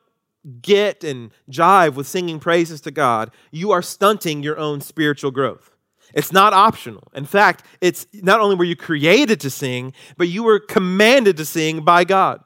get 0.60 1.04
and 1.04 1.30
jive 1.50 1.94
with 1.94 2.06
singing 2.06 2.38
praises 2.38 2.80
to 2.82 2.90
God, 2.90 3.30
you 3.50 3.70
are 3.70 3.82
stunting 3.82 4.42
your 4.42 4.58
own 4.58 4.80
spiritual 4.80 5.30
growth. 5.30 5.70
It's 6.14 6.32
not 6.32 6.52
optional. 6.52 7.08
In 7.14 7.24
fact, 7.24 7.64
it's 7.80 8.06
not 8.12 8.40
only 8.40 8.54
were 8.54 8.64
you 8.64 8.76
created 8.76 9.40
to 9.40 9.50
sing, 9.50 9.92
but 10.16 10.28
you 10.28 10.42
were 10.42 10.60
commanded 10.60 11.36
to 11.38 11.44
sing 11.44 11.82
by 11.82 12.04
God. 12.04 12.42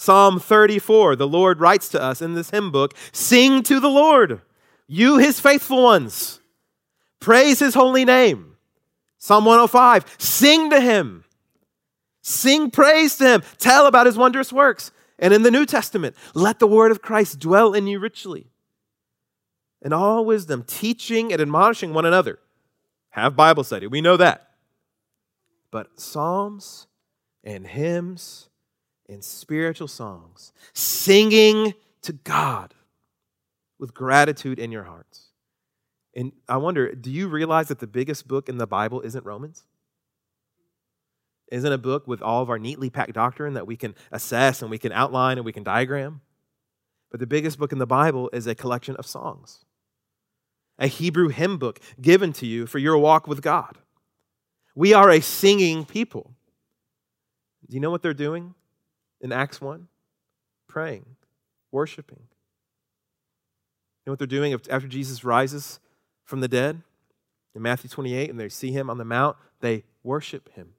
Psalm 0.00 0.40
34, 0.40 1.14
the 1.16 1.28
Lord 1.28 1.60
writes 1.60 1.90
to 1.90 2.02
us 2.02 2.22
in 2.22 2.32
this 2.32 2.48
hymn 2.48 2.70
book 2.70 2.94
Sing 3.12 3.62
to 3.64 3.78
the 3.80 3.90
Lord, 3.90 4.40
you 4.86 5.18
his 5.18 5.38
faithful 5.38 5.82
ones. 5.82 6.40
Praise 7.20 7.58
his 7.58 7.74
holy 7.74 8.06
name. 8.06 8.56
Psalm 9.18 9.44
105, 9.44 10.16
sing 10.16 10.70
to 10.70 10.80
him. 10.80 11.24
Sing 12.22 12.70
praise 12.70 13.18
to 13.18 13.28
him. 13.28 13.42
Tell 13.58 13.84
about 13.84 14.06
his 14.06 14.16
wondrous 14.16 14.50
works. 14.50 14.90
And 15.18 15.34
in 15.34 15.42
the 15.42 15.50
New 15.50 15.66
Testament, 15.66 16.16
let 16.32 16.60
the 16.60 16.66
word 16.66 16.92
of 16.92 17.02
Christ 17.02 17.38
dwell 17.38 17.74
in 17.74 17.86
you 17.86 17.98
richly. 17.98 18.46
In 19.82 19.92
all 19.92 20.24
wisdom, 20.24 20.64
teaching 20.66 21.30
and 21.30 21.42
admonishing 21.42 21.92
one 21.92 22.06
another. 22.06 22.38
Have 23.10 23.36
Bible 23.36 23.64
study. 23.64 23.86
We 23.86 24.00
know 24.00 24.16
that. 24.16 24.48
But 25.70 26.00
psalms 26.00 26.86
and 27.44 27.66
hymns 27.66 28.49
in 29.10 29.22
spiritual 29.22 29.88
songs, 29.88 30.52
singing 30.72 31.74
to 32.02 32.12
God 32.12 32.74
with 33.78 33.92
gratitude 33.92 34.58
in 34.58 34.70
your 34.70 34.84
hearts. 34.84 35.30
And 36.14 36.32
I 36.48 36.56
wonder, 36.58 36.94
do 36.94 37.10
you 37.10 37.28
realize 37.28 37.68
that 37.68 37.80
the 37.80 37.86
biggest 37.86 38.28
book 38.28 38.48
in 38.48 38.58
the 38.58 38.66
Bible 38.66 39.00
isn't 39.00 39.24
Romans? 39.24 39.64
Isn't 41.50 41.72
a 41.72 41.78
book 41.78 42.06
with 42.06 42.22
all 42.22 42.42
of 42.42 42.50
our 42.50 42.58
neatly 42.58 42.88
packed 42.88 43.14
doctrine 43.14 43.54
that 43.54 43.66
we 43.66 43.76
can 43.76 43.96
assess 44.12 44.62
and 44.62 44.70
we 44.70 44.78
can 44.78 44.92
outline 44.92 45.38
and 45.38 45.44
we 45.44 45.52
can 45.52 45.64
diagram? 45.64 46.20
But 47.10 47.18
the 47.18 47.26
biggest 47.26 47.58
book 47.58 47.72
in 47.72 47.78
the 47.78 47.86
Bible 47.86 48.30
is 48.32 48.46
a 48.46 48.54
collection 48.54 48.94
of 48.96 49.06
songs, 49.06 49.64
a 50.78 50.86
Hebrew 50.86 51.28
hymn 51.28 51.58
book 51.58 51.80
given 52.00 52.32
to 52.34 52.46
you 52.46 52.66
for 52.66 52.78
your 52.78 52.96
walk 52.98 53.26
with 53.26 53.42
God. 53.42 53.78
We 54.76 54.94
are 54.94 55.10
a 55.10 55.20
singing 55.20 55.84
people. 55.84 56.32
Do 57.68 57.74
you 57.74 57.80
know 57.80 57.90
what 57.90 58.02
they're 58.02 58.14
doing? 58.14 58.54
In 59.20 59.32
Acts 59.32 59.60
1? 59.60 59.88
Praying, 60.68 61.04
worshiping. 61.70 62.20
You 62.20 64.10
know 64.10 64.12
what 64.12 64.18
they're 64.18 64.26
doing 64.26 64.52
after 64.52 64.88
Jesus 64.88 65.24
rises 65.24 65.80
from 66.24 66.40
the 66.40 66.48
dead? 66.48 66.82
In 67.54 67.62
Matthew 67.62 67.90
28, 67.90 68.30
and 68.30 68.38
they 68.38 68.48
see 68.48 68.70
him 68.70 68.88
on 68.88 68.98
the 68.98 69.04
mount, 69.04 69.36
they 69.60 69.82
worship 70.04 70.52
him. 70.54 70.74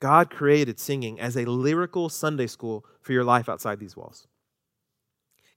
God 0.00 0.30
created 0.30 0.78
singing 0.78 1.18
as 1.18 1.36
a 1.36 1.44
lyrical 1.44 2.08
Sunday 2.08 2.46
school 2.46 2.84
for 3.00 3.12
your 3.12 3.24
life 3.24 3.48
outside 3.48 3.80
these 3.80 3.96
walls. 3.96 4.28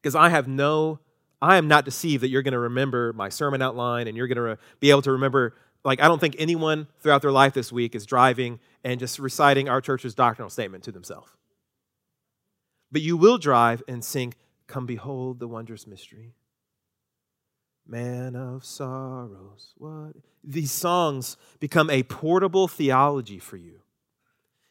Because 0.02 0.16
I 0.16 0.30
have 0.30 0.48
no, 0.48 1.00
I 1.42 1.58
am 1.58 1.68
not 1.68 1.86
deceived 1.86 2.24
that 2.24 2.30
you're 2.30 2.42
going 2.42 2.54
to 2.54 2.60
remember 2.60 3.14
my 3.14 3.30
sermon 3.30 3.62
outline 3.62 4.08
and 4.08 4.18
you're 4.18 4.28
going 4.28 4.38
to 4.38 4.42
re- 4.42 4.58
be 4.80 4.90
able 4.90 5.04
to 5.04 5.12
remember 5.12 5.54
like 5.84 6.02
I 6.02 6.08
don't 6.08 6.20
think 6.20 6.36
anyone 6.38 6.88
throughout 7.00 7.22
their 7.22 7.32
life 7.32 7.54
this 7.54 7.72
week 7.72 7.96
is 7.96 8.06
driving 8.06 8.60
and 8.84 9.00
just 9.00 9.20
reciting 9.20 9.70
our 9.70 9.82
church's 9.82 10.14
doctrinal 10.14 10.50
statement 10.50 10.84
to 10.86 10.92
themselves. 10.92 11.32
But 12.92 13.02
you 13.02 13.18
will 13.18 13.38
drive 13.38 13.82
and 13.88 14.04
sing, 14.04 14.34
Come 14.68 14.86
behold 14.86 15.40
the 15.40 15.48
wondrous 15.48 15.86
mystery. 15.86 16.34
Man 17.86 18.36
of 18.36 18.64
sorrows, 18.64 19.74
what? 19.78 20.14
These 20.44 20.72
songs 20.72 21.36
become 21.60 21.90
a 21.90 22.04
portable 22.04 22.68
theology 22.68 23.40
for 23.40 23.58
you 23.58 23.82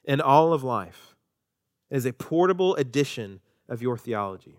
in 0.05 0.21
all 0.21 0.53
of 0.53 0.63
life. 0.63 1.17
It 1.91 1.97
is 1.97 2.07
a 2.07 2.13
portable 2.13 2.77
edition 2.77 3.41
of 3.69 3.83
your 3.83 3.99
theology, 3.99 4.57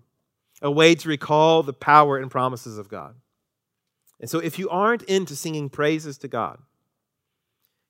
a 0.62 0.70
way 0.70 0.96
to 0.96 1.10
recall 1.10 1.63
the 1.63 1.74
power 1.74 2.17
and 2.17 2.29
promises 2.29 2.77
of 2.77 2.88
God. 2.88 3.15
And 4.22 4.30
so 4.30 4.40
if 4.40 4.58
you 4.60 4.70
aren't 4.70 5.01
into 5.04 5.36
singing 5.36 5.70
praises 5.70 6.20
to 6.20 6.28
God, 6.28 6.60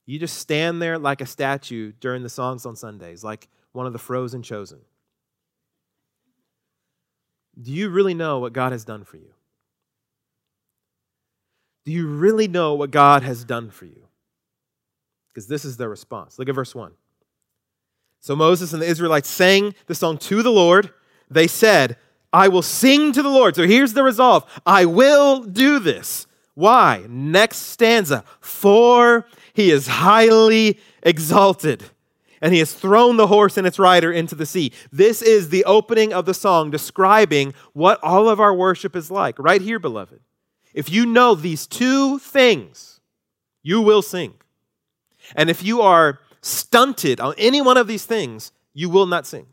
you 0.05 0.17
just 0.17 0.37
stand 0.37 0.81
there 0.81 0.97
like 0.97 1.21
a 1.21 1.25
statue 1.25 1.91
during 1.99 2.23
the 2.23 2.29
songs 2.29 2.65
on 2.65 2.75
Sundays, 2.75 3.23
like 3.23 3.49
one 3.73 3.85
of 3.85 3.93
the 3.93 3.99
frozen 3.99 4.41
chosen. 4.41 4.79
Do 7.61 7.71
you 7.71 7.89
really 7.89 8.13
know 8.13 8.39
what 8.39 8.53
God 8.53 8.71
has 8.71 8.85
done 8.85 9.03
for 9.03 9.17
you? 9.17 9.33
Do 11.85 11.91
you 11.91 12.07
really 12.07 12.47
know 12.47 12.73
what 12.75 12.91
God 12.91 13.23
has 13.23 13.43
done 13.43 13.69
for 13.69 13.85
you? 13.85 14.07
Because 15.29 15.47
this 15.47 15.65
is 15.65 15.77
their 15.77 15.89
response. 15.89 16.39
Look 16.39 16.49
at 16.49 16.55
verse 16.55 16.73
1. 16.73 16.93
So 18.21 18.35
Moses 18.35 18.71
and 18.71 18.81
the 18.81 18.87
Israelites 18.87 19.29
sang 19.29 19.75
the 19.87 19.95
song 19.95 20.17
to 20.19 20.43
the 20.43 20.51
Lord. 20.51 20.93
They 21.29 21.47
said, 21.47 21.97
I 22.33 22.47
will 22.47 22.61
sing 22.61 23.11
to 23.13 23.21
the 23.21 23.29
Lord. 23.29 23.55
So 23.55 23.67
here's 23.67 23.93
the 23.93 24.03
resolve 24.03 24.45
I 24.65 24.85
will 24.85 25.43
do 25.43 25.79
this. 25.79 26.27
Why? 26.53 27.05
Next 27.09 27.57
stanza. 27.57 28.23
For 28.39 29.25
he 29.53 29.71
is 29.71 29.87
highly 29.87 30.79
exalted, 31.03 31.83
and 32.41 32.53
he 32.53 32.59
has 32.59 32.73
thrown 32.73 33.17
the 33.17 33.27
horse 33.27 33.57
and 33.57 33.67
its 33.67 33.79
rider 33.79 34.11
into 34.11 34.35
the 34.35 34.45
sea. 34.45 34.71
This 34.91 35.21
is 35.21 35.49
the 35.49 35.65
opening 35.65 36.13
of 36.13 36.25
the 36.25 36.33
song 36.33 36.71
describing 36.71 37.53
what 37.73 37.99
all 38.03 38.29
of 38.29 38.39
our 38.39 38.53
worship 38.53 38.95
is 38.95 39.11
like. 39.11 39.37
Right 39.39 39.61
here, 39.61 39.79
beloved. 39.79 40.19
If 40.73 40.89
you 40.89 41.05
know 41.05 41.35
these 41.35 41.67
two 41.67 42.19
things, 42.19 43.01
you 43.61 43.81
will 43.81 44.01
sing. 44.01 44.35
And 45.35 45.49
if 45.49 45.63
you 45.63 45.81
are 45.81 46.19
stunted 46.41 47.19
on 47.19 47.33
any 47.37 47.61
one 47.61 47.77
of 47.77 47.87
these 47.87 48.05
things, 48.05 48.51
you 48.73 48.89
will 48.89 49.05
not 49.05 49.27
sing. 49.27 49.47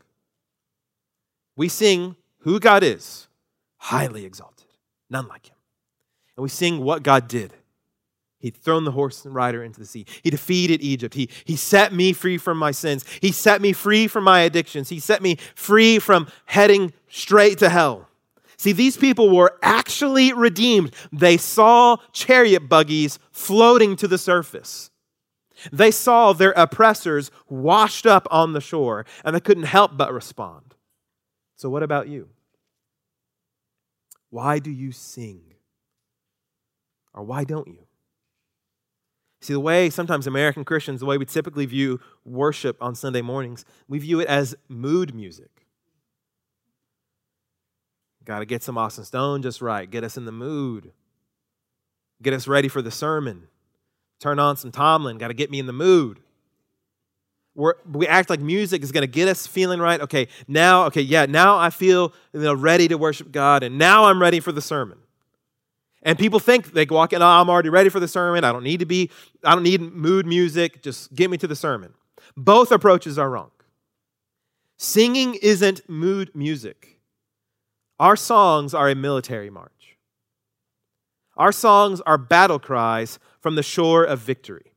We 1.55 1.67
sing 1.67 2.15
who 2.39 2.59
God 2.59 2.83
is, 2.83 3.27
highly 3.77 4.25
exalted, 4.25 4.67
none 5.09 5.27
like 5.27 5.47
him. 5.47 5.55
And 6.35 6.43
we 6.43 6.49
sing 6.49 6.81
what 6.81 7.03
God 7.03 7.27
did. 7.27 7.53
He'd 8.39 8.55
thrown 8.55 8.85
the 8.85 8.91
horse 8.91 9.25
and 9.25 9.35
rider 9.35 9.61
into 9.61 9.81
the 9.81 9.85
sea. 9.85 10.05
He 10.23 10.29
defeated 10.29 10.81
Egypt. 10.81 11.13
He, 11.13 11.29
he 11.43 11.57
set 11.57 11.93
me 11.93 12.13
free 12.13 12.37
from 12.37 12.57
my 12.57 12.71
sins. 12.71 13.03
He 13.21 13.33
set 13.33 13.61
me 13.61 13.73
free 13.73 14.07
from 14.07 14.23
my 14.23 14.41
addictions. 14.41 14.87
He 14.87 15.01
set 15.01 15.21
me 15.21 15.35
free 15.55 15.99
from 15.99 16.27
heading 16.45 16.93
straight 17.09 17.57
to 17.57 17.67
hell. 17.67 18.07
See, 18.55 18.71
these 18.71 18.95
people 18.95 19.35
were 19.35 19.57
actually 19.61 20.31
redeemed. 20.31 20.93
They 21.11 21.35
saw 21.35 21.97
chariot 22.13 22.69
buggies 22.69 23.19
floating 23.31 23.97
to 23.97 24.07
the 24.07 24.17
surface. 24.17 24.89
They 25.71 25.91
saw 25.91 26.31
their 26.31 26.51
oppressors 26.51 27.31
washed 27.49 28.05
up 28.05 28.27
on 28.31 28.53
the 28.53 28.61
shore, 28.61 29.05
and 29.25 29.35
they 29.35 29.41
couldn't 29.41 29.63
help 29.63 29.97
but 29.97 30.13
respond. 30.13 30.68
So, 31.59 31.69
what 31.69 31.83
about 31.83 32.07
you? 32.07 32.29
Why 34.29 34.59
do 34.59 34.71
you 34.71 34.93
sing? 34.93 35.41
Or 37.13 37.21
why 37.21 37.43
don't 37.43 37.67
you? 37.67 37.79
See, 39.41 39.51
the 39.51 39.59
way 39.59 39.89
sometimes 39.89 40.25
American 40.25 40.63
Christians, 40.63 41.01
the 41.01 41.05
way 41.05 41.17
we 41.17 41.25
typically 41.25 41.65
view 41.65 41.99
worship 42.23 42.77
on 42.79 42.95
Sunday 42.95 43.21
mornings, 43.21 43.65
we 43.89 43.99
view 43.99 44.21
it 44.21 44.29
as 44.29 44.55
mood 44.69 45.13
music. 45.13 45.49
Got 48.23 48.39
to 48.39 48.45
get 48.45 48.63
some 48.63 48.77
Austin 48.77 49.03
Stone 49.03 49.41
just 49.41 49.61
right, 49.61 49.91
get 49.91 50.05
us 50.05 50.15
in 50.15 50.23
the 50.23 50.31
mood, 50.31 50.93
get 52.21 52.33
us 52.33 52.47
ready 52.47 52.69
for 52.69 52.81
the 52.81 52.91
sermon, 52.91 53.49
turn 54.21 54.39
on 54.39 54.55
some 54.55 54.71
Tomlin, 54.71 55.17
got 55.17 55.27
to 55.27 55.33
get 55.33 55.51
me 55.51 55.59
in 55.59 55.65
the 55.65 55.73
mood. 55.73 56.21
We're, 57.59 57.73
we 57.91 58.07
act 58.07 58.29
like 58.29 58.39
music 58.39 58.83
is 58.83 58.93
going 58.93 59.01
to 59.01 59.07
get 59.07 59.27
us 59.27 59.45
feeling 59.45 59.81
right. 59.81 59.99
Okay, 59.99 60.29
now, 60.47 60.85
okay, 60.85 61.01
yeah, 61.01 61.25
now 61.25 61.57
I 61.57 61.69
feel 61.69 62.13
you 62.31 62.39
know, 62.39 62.53
ready 62.53 62.87
to 62.87 62.97
worship 62.97 63.33
God, 63.33 63.63
and 63.63 63.77
now 63.77 64.05
I'm 64.05 64.21
ready 64.21 64.39
for 64.39 64.53
the 64.53 64.61
sermon. 64.61 64.97
And 66.01 66.17
people 66.17 66.39
think 66.39 66.71
they 66.71 66.85
walk 66.85 67.11
in, 67.11 67.21
oh, 67.21 67.27
I'm 67.27 67.49
already 67.49 67.67
ready 67.67 67.89
for 67.89 67.99
the 67.99 68.07
sermon. 68.07 68.45
I 68.45 68.53
don't 68.53 68.63
need 68.63 68.79
to 68.79 68.85
be, 68.85 69.11
I 69.43 69.55
don't 69.55 69.63
need 69.63 69.81
mood 69.81 70.25
music. 70.25 70.81
Just 70.81 71.13
get 71.13 71.29
me 71.29 71.37
to 71.37 71.47
the 71.47 71.55
sermon. 71.55 71.93
Both 72.37 72.71
approaches 72.71 73.19
are 73.19 73.29
wrong. 73.29 73.51
Singing 74.77 75.35
isn't 75.35 75.81
mood 75.89 76.31
music. 76.33 77.01
Our 77.99 78.15
songs 78.15 78.73
are 78.73 78.89
a 78.89 78.95
military 78.95 79.49
march. 79.49 79.97
Our 81.35 81.51
songs 81.51 81.99
are 82.01 82.17
battle 82.17 82.59
cries 82.59 83.19
from 83.41 83.55
the 83.55 83.63
shore 83.63 84.05
of 84.05 84.19
victory. 84.19 84.71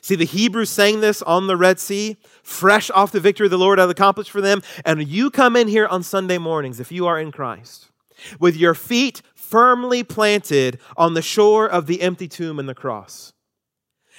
See, 0.00 0.14
the 0.14 0.24
Hebrews 0.24 0.70
sang 0.70 1.00
this 1.00 1.22
on 1.22 1.46
the 1.46 1.56
Red 1.56 1.78
Sea, 1.78 2.16
fresh 2.42 2.90
off 2.90 3.12
the 3.12 3.20
victory 3.20 3.48
the 3.48 3.58
Lord 3.58 3.78
had 3.78 3.88
accomplished 3.90 4.30
for 4.30 4.40
them. 4.40 4.62
And 4.84 5.06
you 5.06 5.30
come 5.30 5.56
in 5.56 5.68
here 5.68 5.86
on 5.86 6.02
Sunday 6.02 6.38
mornings, 6.38 6.80
if 6.80 6.92
you 6.92 7.06
are 7.06 7.18
in 7.18 7.32
Christ, 7.32 7.90
with 8.38 8.56
your 8.56 8.74
feet 8.74 9.22
firmly 9.34 10.02
planted 10.02 10.78
on 10.96 11.14
the 11.14 11.22
shore 11.22 11.66
of 11.66 11.86
the 11.86 12.02
empty 12.02 12.28
tomb 12.28 12.58
and 12.58 12.68
the 12.68 12.74
cross. 12.74 13.32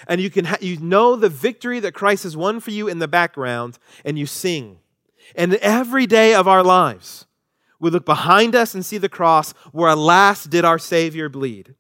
And 0.08 0.22
you 0.22 0.30
can 0.30 0.46
ha- 0.46 0.58
you 0.62 0.78
know 0.78 1.15
the 1.15 1.30
victory 1.30 1.80
that 1.82 1.94
Christ 1.94 2.24
has 2.24 2.36
won 2.36 2.60
for 2.60 2.72
you 2.72 2.88
in 2.88 3.00
the 3.00 3.08
background 3.08 3.78
and 4.06 4.18
you 4.18 4.26
sing. 4.26 4.80
And 5.36 5.56
every 5.56 6.08
day 6.08 6.34
of 6.34 6.48
our 6.48 6.63
lives, 6.63 7.26
we 7.80 7.89
look 7.89 8.06
behind 8.06 8.56
us 8.56 8.74
and 8.74 8.86
see 8.86 8.98
the 8.98 9.10
cross 9.10 9.52
where 9.72 9.89
alas 9.89 10.46
did 10.46 10.65
our 10.65 10.80
Savior 10.80 11.30
bleed. 11.30 11.76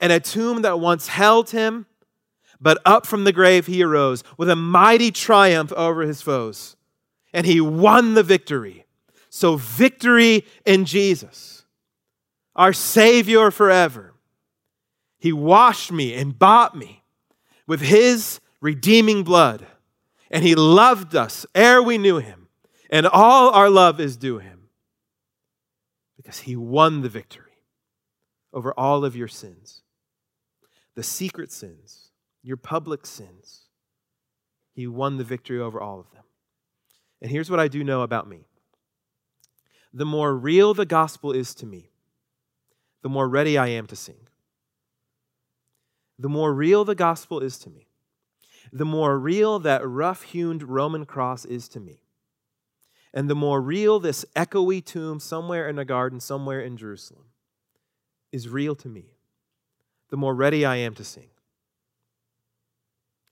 And 0.00 0.12
a 0.12 0.20
tomb 0.20 0.62
that 0.62 0.78
once 0.78 1.08
held 1.08 1.50
him, 1.50 1.86
but 2.60 2.78
up 2.84 3.06
from 3.06 3.24
the 3.24 3.32
grave 3.32 3.66
he 3.66 3.82
arose 3.82 4.22
with 4.36 4.50
a 4.50 4.56
mighty 4.56 5.10
triumph 5.10 5.72
over 5.72 6.02
his 6.02 6.22
foes. 6.22 6.76
And 7.32 7.46
he 7.46 7.60
won 7.60 8.14
the 8.14 8.22
victory. 8.22 8.86
So, 9.28 9.56
victory 9.56 10.44
in 10.66 10.84
Jesus 10.84 11.60
our 12.56 12.72
Savior 12.72 13.50
forever. 13.50 14.12
He 15.18 15.32
washed 15.32 15.92
me 15.92 16.14
and 16.14 16.38
bought 16.38 16.76
me 16.76 17.04
with 17.66 17.80
His 17.80 18.40
redeeming 18.60 19.22
blood. 19.22 19.66
And 20.30 20.44
He 20.44 20.54
loved 20.54 21.14
us 21.14 21.46
ere 21.54 21.82
we 21.82 21.98
knew 21.98 22.18
Him. 22.18 22.48
And 22.90 23.06
all 23.06 23.50
our 23.50 23.70
love 23.70 24.00
is 24.00 24.16
due 24.16 24.38
Him 24.38 24.68
because 26.16 26.40
He 26.40 26.56
won 26.56 27.02
the 27.02 27.08
victory 27.08 27.46
over 28.52 28.72
all 28.78 29.04
of 29.04 29.16
your 29.16 29.28
sins 29.28 29.82
the 30.96 31.02
secret 31.04 31.50
sins, 31.52 32.09
your 32.42 32.56
public 32.56 33.06
sins. 33.06 33.66
He 34.72 34.86
won 34.86 35.16
the 35.16 35.24
victory 35.24 35.60
over 35.60 35.80
all 35.80 36.00
of 36.00 36.10
them. 36.12 36.24
And 37.20 37.30
here's 37.30 37.50
what 37.50 37.60
I 37.60 37.68
do 37.68 37.84
know 37.84 38.02
about 38.02 38.28
me 38.28 38.46
the 39.92 40.06
more 40.06 40.36
real 40.36 40.72
the 40.72 40.86
gospel 40.86 41.32
is 41.32 41.54
to 41.56 41.66
me, 41.66 41.90
the 43.02 43.08
more 43.08 43.28
ready 43.28 43.58
I 43.58 43.68
am 43.68 43.86
to 43.88 43.96
sing. 43.96 44.28
The 46.18 46.28
more 46.28 46.54
real 46.54 46.84
the 46.84 46.94
gospel 46.94 47.40
is 47.40 47.58
to 47.60 47.70
me, 47.70 47.88
the 48.72 48.84
more 48.84 49.18
real 49.18 49.58
that 49.60 49.86
rough 49.86 50.22
hewn 50.22 50.58
Roman 50.58 51.06
cross 51.06 51.44
is 51.44 51.68
to 51.70 51.80
me, 51.80 52.02
and 53.12 53.28
the 53.28 53.34
more 53.34 53.60
real 53.60 53.98
this 53.98 54.24
echoey 54.36 54.84
tomb 54.84 55.18
somewhere 55.18 55.68
in 55.68 55.78
a 55.78 55.84
garden, 55.84 56.20
somewhere 56.20 56.60
in 56.60 56.76
Jerusalem, 56.76 57.24
is 58.30 58.48
real 58.48 58.76
to 58.76 58.88
me, 58.88 59.16
the 60.10 60.16
more 60.16 60.34
ready 60.34 60.64
I 60.64 60.76
am 60.76 60.94
to 60.94 61.04
sing. 61.04 61.30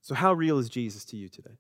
So, 0.08 0.14
how 0.14 0.32
real 0.32 0.56
is 0.56 0.70
Jesus 0.70 1.04
to 1.04 1.18
you 1.18 1.28
today? 1.28 1.58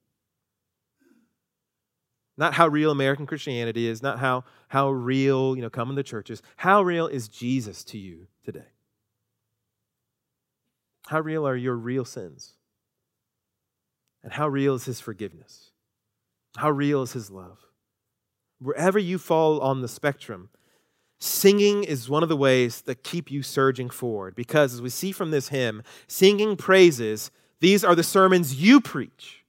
Not 2.38 2.54
how 2.54 2.66
real 2.66 2.90
American 2.90 3.26
Christianity 3.26 3.86
is, 3.86 4.02
not 4.02 4.20
how, 4.20 4.44
how 4.68 4.88
real, 4.88 5.54
you 5.54 5.60
know, 5.60 5.68
coming 5.68 5.96
to 5.96 6.02
churches. 6.02 6.40
How 6.56 6.80
real 6.80 7.08
is 7.08 7.28
Jesus 7.28 7.84
to 7.84 7.98
you 7.98 8.26
today? 8.42 8.70
How 11.08 11.20
real 11.20 11.46
are 11.46 11.56
your 11.56 11.74
real 11.74 12.06
sins? 12.06 12.54
And 14.22 14.32
how 14.32 14.48
real 14.48 14.74
is 14.76 14.86
his 14.86 14.98
forgiveness? 14.98 15.72
How 16.56 16.70
real 16.70 17.02
is 17.02 17.12
his 17.12 17.30
love? 17.30 17.58
Wherever 18.60 18.98
you 18.98 19.18
fall 19.18 19.60
on 19.60 19.82
the 19.82 19.88
spectrum, 19.88 20.48
singing 21.20 21.84
is 21.84 22.08
one 22.08 22.22
of 22.22 22.30
the 22.30 22.36
ways 22.36 22.80
that 22.80 23.04
keep 23.04 23.30
you 23.30 23.42
surging 23.42 23.90
forward. 23.90 24.34
Because 24.34 24.72
as 24.72 24.80
we 24.80 24.88
see 24.88 25.12
from 25.12 25.32
this 25.32 25.50
hymn, 25.50 25.82
singing 26.06 26.56
praises, 26.56 27.30
these 27.60 27.84
are 27.84 27.94
the 27.94 28.02
sermons 28.02 28.54
you 28.54 28.80
preach. 28.80 29.44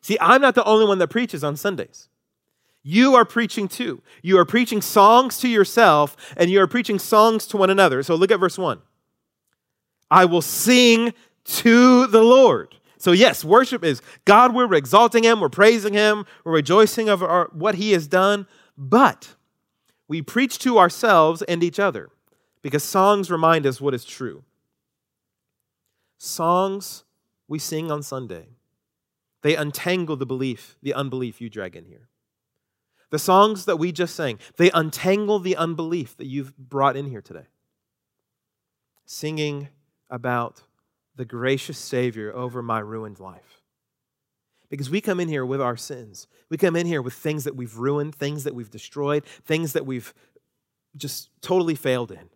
See, 0.00 0.18
I'm 0.20 0.40
not 0.40 0.54
the 0.54 0.64
only 0.64 0.86
one 0.86 0.98
that 0.98 1.08
preaches 1.08 1.44
on 1.44 1.56
Sundays. 1.56 2.08
You 2.82 3.14
are 3.16 3.24
preaching 3.24 3.68
too. 3.68 4.02
You 4.22 4.38
are 4.38 4.44
preaching 4.44 4.80
songs 4.80 5.38
to 5.40 5.48
yourself 5.48 6.16
and 6.36 6.50
you 6.50 6.60
are 6.60 6.66
preaching 6.66 6.98
songs 6.98 7.46
to 7.48 7.56
one 7.56 7.70
another. 7.70 8.02
So 8.02 8.14
look 8.14 8.30
at 8.30 8.40
verse 8.40 8.56
1. 8.56 8.80
I 10.10 10.24
will 10.24 10.42
sing 10.42 11.12
to 11.44 12.06
the 12.06 12.22
Lord. 12.22 12.76
So, 12.98 13.12
yes, 13.12 13.44
worship 13.44 13.84
is 13.84 14.02
God, 14.24 14.54
we're 14.54 14.72
exalting 14.74 15.24
Him, 15.24 15.40
we're 15.40 15.48
praising 15.48 15.94
Him, 15.94 16.26
we're 16.44 16.52
rejoicing 16.52 17.08
over 17.08 17.26
our, 17.26 17.50
what 17.52 17.76
He 17.76 17.92
has 17.92 18.08
done, 18.08 18.46
but 18.76 19.34
we 20.08 20.20
preach 20.20 20.58
to 20.60 20.78
ourselves 20.78 21.42
and 21.42 21.62
each 21.62 21.78
other 21.78 22.10
because 22.62 22.82
songs 22.82 23.30
remind 23.30 23.66
us 23.66 23.80
what 23.80 23.94
is 23.94 24.04
true. 24.04 24.42
Songs 26.18 27.04
we 27.48 27.58
sing 27.58 27.90
on 27.90 28.02
Sunday 28.02 28.48
they 29.42 29.54
untangle 29.54 30.16
the 30.16 30.26
belief, 30.26 30.76
the 30.82 30.94
unbelief 30.94 31.40
you 31.40 31.48
drag 31.48 31.76
in 31.76 31.84
here. 31.84 32.08
The 33.10 33.18
songs 33.18 33.64
that 33.64 33.76
we 33.76 33.92
just 33.92 34.14
sang, 34.14 34.38
they 34.56 34.70
untangle 34.70 35.38
the 35.38 35.56
unbelief 35.56 36.16
that 36.16 36.26
you've 36.26 36.56
brought 36.58 36.96
in 36.96 37.06
here 37.06 37.22
today. 37.22 37.46
singing 39.10 39.68
about 40.10 40.64
the 41.16 41.24
gracious 41.24 41.78
Savior 41.78 42.30
over 42.34 42.62
my 42.62 42.78
ruined 42.78 43.18
life. 43.18 43.62
Because 44.68 44.90
we 44.90 45.00
come 45.00 45.18
in 45.18 45.28
here 45.28 45.46
with 45.46 45.62
our 45.62 45.78
sins. 45.78 46.26
We 46.50 46.58
come 46.58 46.76
in 46.76 46.86
here 46.86 47.00
with 47.00 47.14
things 47.14 47.44
that 47.44 47.56
we've 47.56 47.78
ruined, 47.78 48.14
things 48.14 48.44
that 48.44 48.54
we've 48.54 48.70
destroyed, 48.70 49.24
things 49.46 49.72
that 49.72 49.86
we've 49.86 50.12
just 50.94 51.30
totally 51.40 51.74
failed 51.74 52.10
in. 52.10 52.28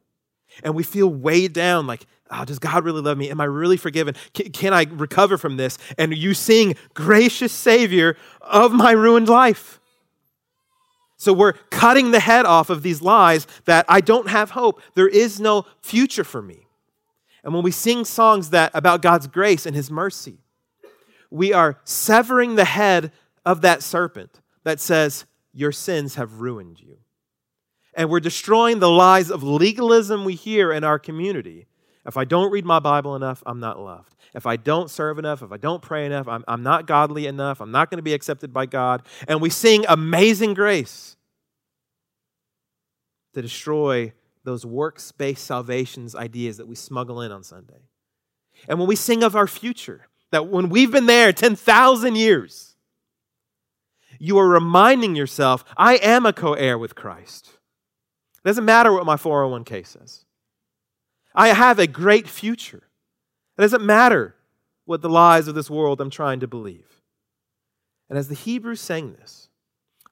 And 0.63 0.75
we 0.75 0.83
feel 0.83 1.09
weighed 1.09 1.53
down 1.53 1.87
like, 1.87 2.07
oh, 2.31 2.45
does 2.45 2.59
God 2.59 2.85
really 2.85 3.01
love 3.01 3.19
me? 3.19 3.31
Am 3.31 3.41
I 3.41 3.45
really 3.45 3.77
forgiven? 3.77 4.15
Can, 4.35 4.51
can 4.53 4.73
I 4.73 4.87
recover 4.91 5.39
from 5.39 5.57
this? 5.57 5.79
And 5.99 6.17
you 6.17 6.35
sing, 6.35 6.77
Gracious 6.95 7.53
Savior 7.53 8.17
of 8.41 8.73
my 8.73 8.93
ruined 8.93 9.29
life. 9.29 9.81
So 11.17 11.33
we're 11.33 11.53
cutting 11.71 12.11
the 12.11 12.21
head 12.21 12.47
off 12.47 12.69
of 12.69 12.83
these 12.83 13.01
lies 13.01 13.47
that 13.67 13.85
I 13.89 14.01
don't 14.01 14.29
have 14.29 14.51
hope. 14.51 14.81
There 14.95 15.09
is 15.09 15.39
no 15.39 15.67
future 15.81 16.25
for 16.25 16.43
me. 16.43 16.67
And 17.45 17.55
when 17.55 17.63
we 17.63 17.71
sing 17.71 18.05
songs 18.05 18.51
that 18.51 18.73
about 18.75 19.03
God's 19.03 19.27
grace 19.27 19.65
and 19.65 19.75
his 19.75 19.91
mercy, 19.91 20.39
we 21.31 21.53
are 21.53 21.79
severing 21.85 22.57
the 22.57 22.65
head 22.65 23.13
of 23.45 23.61
that 23.63 23.83
serpent 23.83 24.41
that 24.65 24.81
says, 24.81 25.25
Your 25.53 25.73
sins 25.73 26.17
have 26.17 26.41
ruined 26.41 26.81
you. 26.81 26.99
And 27.95 28.09
we're 28.09 28.21
destroying 28.21 28.79
the 28.79 28.91
lies 28.91 29.31
of 29.31 29.43
legalism 29.43 30.25
we 30.25 30.35
hear 30.35 30.73
in 30.73 30.85
our 30.85 30.99
community. 30.99 31.67
If 32.07 32.17
I 32.17 32.25
don't 32.25 32.51
read 32.51 32.65
my 32.65 32.79
Bible 32.79 33.15
enough, 33.15 33.43
I'm 33.47 33.61
not 33.61 33.79
loved. 33.79 34.15
If 34.35 34.47
I 34.47 34.57
don't 34.57 34.91
serve 34.91 35.19
enough, 35.19 35.43
if 35.43 35.53
I 35.53 35.57
don't 35.59 35.83
pray 35.83 36.07
enough, 36.07 36.27
I'm, 36.27 36.43
I'm 36.49 36.63
not 36.63 36.87
godly 36.87 37.27
enough, 37.27 37.61
I'm 37.61 37.71
not 37.71 37.91
going 37.91 37.99
to 37.99 38.03
be 38.03 38.15
accepted 38.15 38.53
by 38.53 38.67
God. 38.67 39.03
And 39.29 39.41
we 39.41 39.51
sing 39.51 39.85
Amazing 39.89 40.55
Grace 40.55 41.17
to 43.35 43.43
destroy 43.43 44.13
those 44.45 44.67
works 44.67 45.13
based 45.13 45.45
salvations 45.45 46.15
ideas 46.15 46.57
that 46.57 46.67
we 46.67 46.75
smuggle 46.75 47.21
in 47.21 47.31
on 47.31 47.45
Sunday. 47.45 47.89
And 48.69 48.79
when 48.79 48.89
we 48.89 48.97
sing 48.97 49.23
of 49.23 49.37
our 49.37 49.47
future, 49.47 50.09
that 50.31 50.49
when 50.49 50.71
we've 50.71 50.91
been 50.91 51.07
there 51.07 51.33
10,000 51.33 52.17
years, 52.17 52.75
you 54.19 54.39
are 54.39 54.49
reminding 54.49 55.15
yourself, 55.15 55.65
I 55.77 55.97
am 55.97 56.27
a 56.27 56.33
co 56.33 56.55
heir 56.55 56.79
with 56.79 56.95
Christ. 56.95 57.59
It 58.45 58.49
doesn't 58.49 58.65
matter 58.65 58.93
what 58.93 59.07
my 59.07 59.17
401k 59.17 59.87
says. 59.87 60.25
I 61.35 61.49
have 61.49 61.79
a 61.79 61.87
great 61.87 62.29
future. 62.29 62.83
It 63.57 63.63
doesn't 63.63 63.85
matter 63.85 64.35
what 64.85 65.01
the 65.01 65.09
lies 65.09 65.49
of 65.49 65.55
this 65.55 65.71
world 65.71 66.01
I'm 66.01 66.11
trying 66.11 66.41
to 66.41 66.49
believe. 66.49 67.01
And 68.09 68.19
as 68.19 68.29
the 68.29 68.35
Hebrews 68.35 68.81
sang 68.81 69.13
this, 69.13 69.49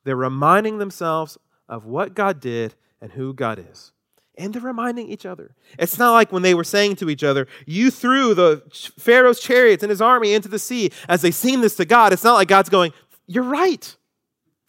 they're 0.04 0.16
reminding 0.16 0.78
themselves 0.78 1.38
of 1.68 1.84
what 1.84 2.14
God 2.14 2.40
did 2.40 2.74
and 3.00 3.12
who 3.12 3.34
God 3.34 3.64
is. 3.70 3.92
And 4.38 4.54
they're 4.54 4.62
reminding 4.62 5.08
each 5.08 5.26
other. 5.26 5.54
It's 5.78 5.98
not 5.98 6.12
like 6.12 6.32
when 6.32 6.42
they 6.42 6.54
were 6.54 6.64
saying 6.64 6.96
to 6.96 7.10
each 7.10 7.22
other, 7.22 7.46
You 7.66 7.90
threw 7.90 8.32
the 8.32 8.62
Pharaoh's 8.98 9.40
chariots 9.40 9.82
and 9.82 9.90
his 9.90 10.00
army 10.00 10.32
into 10.32 10.48
the 10.48 10.58
sea 10.58 10.92
as 11.08 11.20
they 11.20 11.30
sing 11.30 11.60
this 11.60 11.76
to 11.76 11.84
God. 11.84 12.12
It's 12.12 12.24
not 12.24 12.34
like 12.34 12.48
God's 12.48 12.70
going, 12.70 12.92
You're 13.26 13.44
right. 13.44 13.96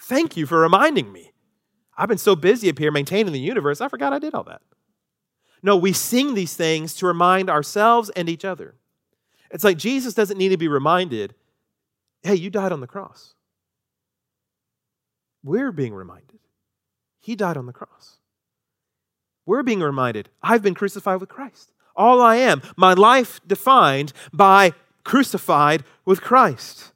Thank 0.02 0.36
you 0.36 0.46
for 0.46 0.60
reminding 0.60 1.14
me. 1.14 1.31
I've 2.02 2.10
been 2.10 2.18
so 2.18 2.36
busy 2.36 2.68
up 2.68 2.80
here 2.80 2.90
maintaining 2.90 3.32
the 3.32 3.40
universe, 3.40 3.80
I 3.80 3.88
forgot 3.88 4.12
I 4.12 4.18
did 4.18 4.34
all 4.34 4.46
that. 4.46 4.64
No, 5.62 5.78
we 5.78 5.94
sing 5.94 6.34
these 6.34 6.56
things 6.56 6.96
to 6.96 7.06
remind 7.06 7.48
ourselves 7.48 8.10
and 8.16 8.28
each 8.28 8.44
other. 8.44 8.74
It's 9.52 9.64
like 9.64 9.78
Jesus 9.78 10.16
doesn't 10.16 10.40
need 10.40 10.50
to 10.50 10.58
be 10.58 10.68
reminded, 10.68 11.36
hey, 12.24 12.34
you 12.34 12.50
died 12.50 12.72
on 12.72 12.80
the 12.80 12.88
cross. 12.88 13.36
We're 15.44 15.72
being 15.72 15.94
reminded. 15.94 16.40
He 17.20 17.36
died 17.36 17.56
on 17.56 17.68
the 17.68 17.72
cross. 17.72 18.18
We're 19.46 19.62
being 19.62 19.82
reminded, 19.82 20.30
I've 20.42 20.64
been 20.64 20.74
crucified 20.74 21.20
with 21.20 21.30
Christ. 21.30 21.72
All 21.96 22.20
I 22.20 22.38
am, 22.38 22.64
my 22.76 22.94
life 22.94 23.40
defined 23.46 24.12
by 24.34 24.74
crucified 25.04 25.84
with 26.04 26.20
Christ. 26.20 26.94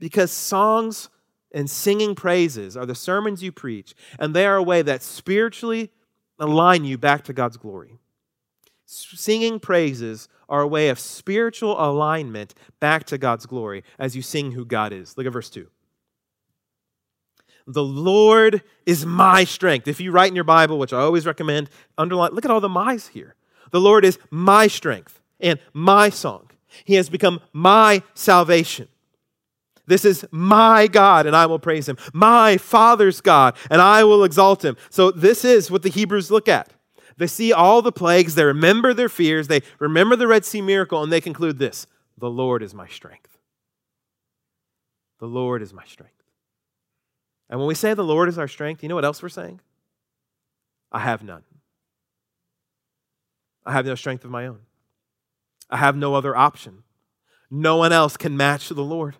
Because 0.00 0.32
songs 0.32 1.10
and 1.54 1.70
singing 1.70 2.14
praises 2.14 2.76
are 2.76 2.84
the 2.84 2.94
sermons 2.94 3.42
you 3.42 3.52
preach, 3.52 3.94
and 4.18 4.34
they 4.34 4.44
are 4.44 4.56
a 4.56 4.62
way 4.62 4.82
that 4.82 5.02
spiritually 5.02 5.90
align 6.38 6.84
you 6.84 6.98
back 6.98 7.22
to 7.24 7.32
God's 7.32 7.56
glory. 7.56 7.98
Singing 8.84 9.60
praises 9.60 10.28
are 10.48 10.60
a 10.60 10.68
way 10.68 10.88
of 10.88 10.98
spiritual 10.98 11.80
alignment 11.80 12.54
back 12.80 13.04
to 13.04 13.16
God's 13.16 13.46
glory 13.46 13.82
as 13.98 14.14
you 14.14 14.20
sing 14.20 14.52
who 14.52 14.64
God 14.64 14.92
is. 14.92 15.16
Look 15.16 15.26
at 15.26 15.32
verse 15.32 15.48
2. 15.48 15.68
The 17.66 17.82
Lord 17.82 18.62
is 18.84 19.06
my 19.06 19.44
strength. 19.44 19.88
If 19.88 20.00
you 20.00 20.12
write 20.12 20.28
in 20.28 20.34
your 20.34 20.44
Bible, 20.44 20.78
which 20.78 20.92
I 20.92 21.00
always 21.00 21.24
recommend, 21.24 21.70
underline, 21.96 22.32
look 22.32 22.44
at 22.44 22.50
all 22.50 22.60
the 22.60 22.68
my's 22.68 23.08
here. 23.08 23.36
The 23.70 23.80
Lord 23.80 24.04
is 24.04 24.18
my 24.30 24.66
strength 24.66 25.20
and 25.40 25.58
my 25.72 26.10
song. 26.10 26.50
He 26.84 26.94
has 26.94 27.08
become 27.08 27.40
my 27.52 28.02
salvation. 28.12 28.88
This 29.86 30.04
is 30.04 30.24
my 30.30 30.86
God, 30.86 31.26
and 31.26 31.36
I 31.36 31.46
will 31.46 31.58
praise 31.58 31.88
him. 31.88 31.98
My 32.12 32.56
Father's 32.56 33.20
God, 33.20 33.56
and 33.70 33.82
I 33.82 34.04
will 34.04 34.24
exalt 34.24 34.64
him. 34.64 34.76
So, 34.90 35.10
this 35.10 35.44
is 35.44 35.70
what 35.70 35.82
the 35.82 35.90
Hebrews 35.90 36.30
look 36.30 36.48
at. 36.48 36.72
They 37.16 37.26
see 37.26 37.52
all 37.52 37.82
the 37.82 37.92
plagues, 37.92 38.34
they 38.34 38.44
remember 38.44 38.94
their 38.94 39.08
fears, 39.08 39.48
they 39.48 39.62
remember 39.78 40.16
the 40.16 40.26
Red 40.26 40.44
Sea 40.44 40.62
miracle, 40.62 41.02
and 41.02 41.12
they 41.12 41.20
conclude 41.20 41.58
this 41.58 41.86
The 42.18 42.30
Lord 42.30 42.62
is 42.62 42.74
my 42.74 42.88
strength. 42.88 43.38
The 45.20 45.26
Lord 45.26 45.62
is 45.62 45.72
my 45.72 45.84
strength. 45.84 46.12
And 47.48 47.60
when 47.60 47.68
we 47.68 47.74
say 47.74 47.94
the 47.94 48.02
Lord 48.02 48.28
is 48.28 48.38
our 48.38 48.48
strength, 48.48 48.82
you 48.82 48.88
know 48.88 48.94
what 48.94 49.04
else 49.04 49.22
we're 49.22 49.28
saying? 49.28 49.60
I 50.90 51.00
have 51.00 51.22
none. 51.22 51.44
I 53.66 53.72
have 53.72 53.86
no 53.86 53.94
strength 53.94 54.24
of 54.24 54.30
my 54.30 54.46
own. 54.46 54.60
I 55.70 55.76
have 55.76 55.96
no 55.96 56.14
other 56.14 56.36
option. 56.36 56.82
No 57.50 57.76
one 57.76 57.92
else 57.92 58.16
can 58.16 58.36
match 58.36 58.68
the 58.68 58.82
Lord. 58.82 59.16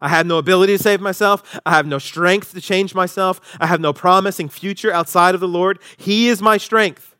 I 0.00 0.08
have 0.08 0.26
no 0.26 0.38
ability 0.38 0.76
to 0.76 0.82
save 0.82 1.00
myself. 1.00 1.60
I 1.66 1.72
have 1.72 1.86
no 1.86 1.98
strength 1.98 2.54
to 2.54 2.60
change 2.60 2.94
myself. 2.94 3.40
I 3.60 3.66
have 3.66 3.80
no 3.80 3.92
promising 3.92 4.48
future 4.48 4.92
outside 4.92 5.34
of 5.34 5.40
the 5.40 5.48
Lord. 5.48 5.78
He 5.96 6.28
is 6.28 6.40
my 6.40 6.56
strength. 6.56 7.14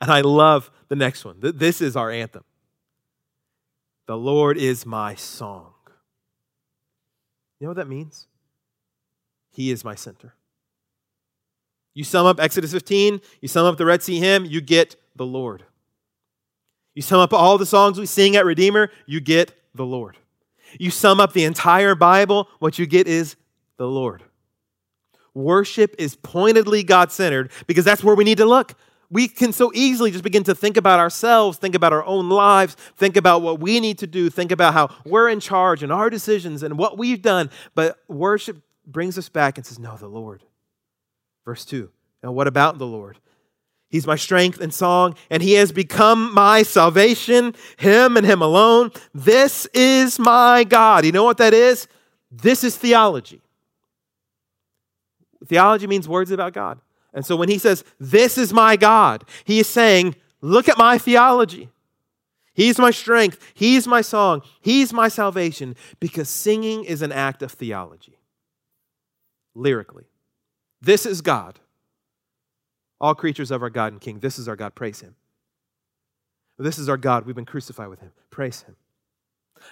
And 0.00 0.10
I 0.10 0.20
love 0.20 0.70
the 0.88 0.96
next 0.96 1.24
one. 1.24 1.36
This 1.40 1.80
is 1.80 1.96
our 1.96 2.10
anthem. 2.10 2.44
The 4.06 4.16
Lord 4.16 4.58
is 4.58 4.84
my 4.84 5.14
song. 5.14 5.72
You 7.58 7.66
know 7.66 7.70
what 7.70 7.76
that 7.76 7.88
means? 7.88 8.26
He 9.52 9.70
is 9.70 9.84
my 9.84 9.94
center. 9.94 10.34
You 11.94 12.04
sum 12.04 12.26
up 12.26 12.40
Exodus 12.40 12.72
15, 12.72 13.20
you 13.40 13.48
sum 13.48 13.66
up 13.66 13.76
the 13.76 13.86
Red 13.86 14.02
Sea 14.02 14.18
hymn, 14.18 14.44
you 14.44 14.60
get 14.60 14.96
the 15.14 15.26
Lord. 15.26 15.64
You 16.94 17.02
sum 17.02 17.20
up 17.20 17.32
all 17.32 17.58
the 17.58 17.66
songs 17.66 17.98
we 17.98 18.06
sing 18.06 18.34
at 18.34 18.44
Redeemer, 18.44 18.90
you 19.06 19.20
get 19.20 19.54
the 19.74 19.86
Lord. 19.86 20.16
You 20.78 20.90
sum 20.90 21.20
up 21.20 21.32
the 21.32 21.44
entire 21.44 21.94
Bible, 21.94 22.48
what 22.58 22.78
you 22.78 22.86
get 22.86 23.06
is 23.06 23.36
the 23.76 23.86
Lord. 23.86 24.22
Worship 25.34 25.94
is 25.98 26.16
pointedly 26.16 26.82
God 26.82 27.10
centered 27.10 27.50
because 27.66 27.84
that's 27.84 28.04
where 28.04 28.14
we 28.14 28.24
need 28.24 28.38
to 28.38 28.44
look. 28.44 28.74
We 29.10 29.28
can 29.28 29.52
so 29.52 29.70
easily 29.74 30.10
just 30.10 30.24
begin 30.24 30.44
to 30.44 30.54
think 30.54 30.78
about 30.78 30.98
ourselves, 30.98 31.58
think 31.58 31.74
about 31.74 31.92
our 31.92 32.04
own 32.04 32.30
lives, 32.30 32.76
think 32.96 33.16
about 33.16 33.42
what 33.42 33.60
we 33.60 33.78
need 33.78 33.98
to 33.98 34.06
do, 34.06 34.30
think 34.30 34.50
about 34.50 34.72
how 34.72 34.94
we're 35.04 35.28
in 35.28 35.38
charge 35.38 35.82
and 35.82 35.92
our 35.92 36.08
decisions 36.08 36.62
and 36.62 36.78
what 36.78 36.96
we've 36.96 37.20
done. 37.20 37.50
But 37.74 37.98
worship 38.08 38.62
brings 38.86 39.18
us 39.18 39.28
back 39.28 39.58
and 39.58 39.66
says, 39.66 39.78
No, 39.78 39.96
the 39.96 40.08
Lord. 40.08 40.44
Verse 41.44 41.64
2. 41.64 41.90
Now, 42.22 42.32
what 42.32 42.46
about 42.46 42.78
the 42.78 42.86
Lord? 42.86 43.18
He's 43.92 44.06
my 44.06 44.16
strength 44.16 44.58
and 44.58 44.72
song, 44.72 45.16
and 45.28 45.42
He 45.42 45.52
has 45.52 45.70
become 45.70 46.32
my 46.32 46.62
salvation, 46.62 47.54
Him 47.76 48.16
and 48.16 48.24
Him 48.24 48.40
alone. 48.40 48.90
This 49.14 49.66
is 49.74 50.18
my 50.18 50.64
God. 50.64 51.04
You 51.04 51.12
know 51.12 51.24
what 51.24 51.36
that 51.36 51.52
is? 51.52 51.86
This 52.30 52.64
is 52.64 52.74
theology. 52.74 53.42
Theology 55.46 55.86
means 55.86 56.08
words 56.08 56.30
about 56.30 56.54
God. 56.54 56.80
And 57.12 57.26
so 57.26 57.36
when 57.36 57.50
He 57.50 57.58
says, 57.58 57.84
This 58.00 58.38
is 58.38 58.50
my 58.50 58.76
God, 58.76 59.24
He 59.44 59.60
is 59.60 59.68
saying, 59.68 60.16
Look 60.40 60.70
at 60.70 60.78
my 60.78 60.96
theology. 60.96 61.68
He's 62.54 62.78
my 62.78 62.90
strength. 62.90 63.52
He's 63.52 63.86
my 63.86 64.00
song. 64.00 64.40
He's 64.62 64.92
my 64.94 65.08
salvation 65.08 65.76
because 66.00 66.30
singing 66.30 66.84
is 66.84 67.02
an 67.02 67.12
act 67.12 67.42
of 67.42 67.52
theology, 67.52 68.18
lyrically. 69.54 70.04
This 70.80 71.04
is 71.04 71.20
God. 71.20 71.60
All 73.02 73.14
creatures 73.14 73.50
of 73.50 73.62
our 73.62 73.68
God 73.68 73.92
and 73.92 74.00
King. 74.00 74.20
This 74.20 74.38
is 74.38 74.48
our 74.48 74.56
God. 74.56 74.74
Praise 74.74 75.00
Him. 75.00 75.16
This 76.58 76.78
is 76.78 76.88
our 76.88 76.96
God. 76.96 77.26
We've 77.26 77.34
been 77.34 77.44
crucified 77.44 77.88
with 77.88 78.00
Him. 78.00 78.12
Praise 78.30 78.62
Him. 78.62 78.76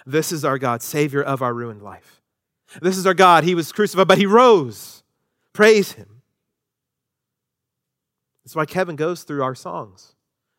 This 0.05 0.31
is 0.31 0.45
our 0.45 0.57
God, 0.57 0.81
Savior 0.81 1.23
of 1.23 1.41
our 1.41 1.53
ruined 1.53 1.81
life. 1.81 2.21
This 2.81 2.97
is 2.97 3.07
our 3.07 3.13
God. 3.13 3.45
He 3.45 3.55
was 3.55 3.71
crucified, 3.71 4.07
but 4.07 4.17
He 4.17 4.25
rose. 4.25 5.03
Praise 5.53 5.93
Him. 5.93 6.21
That's 8.43 8.55
why 8.55 8.65
Kevin 8.65 8.95
goes 8.95 9.23
through 9.23 9.43
our 9.43 9.55
songs, 9.55 10.15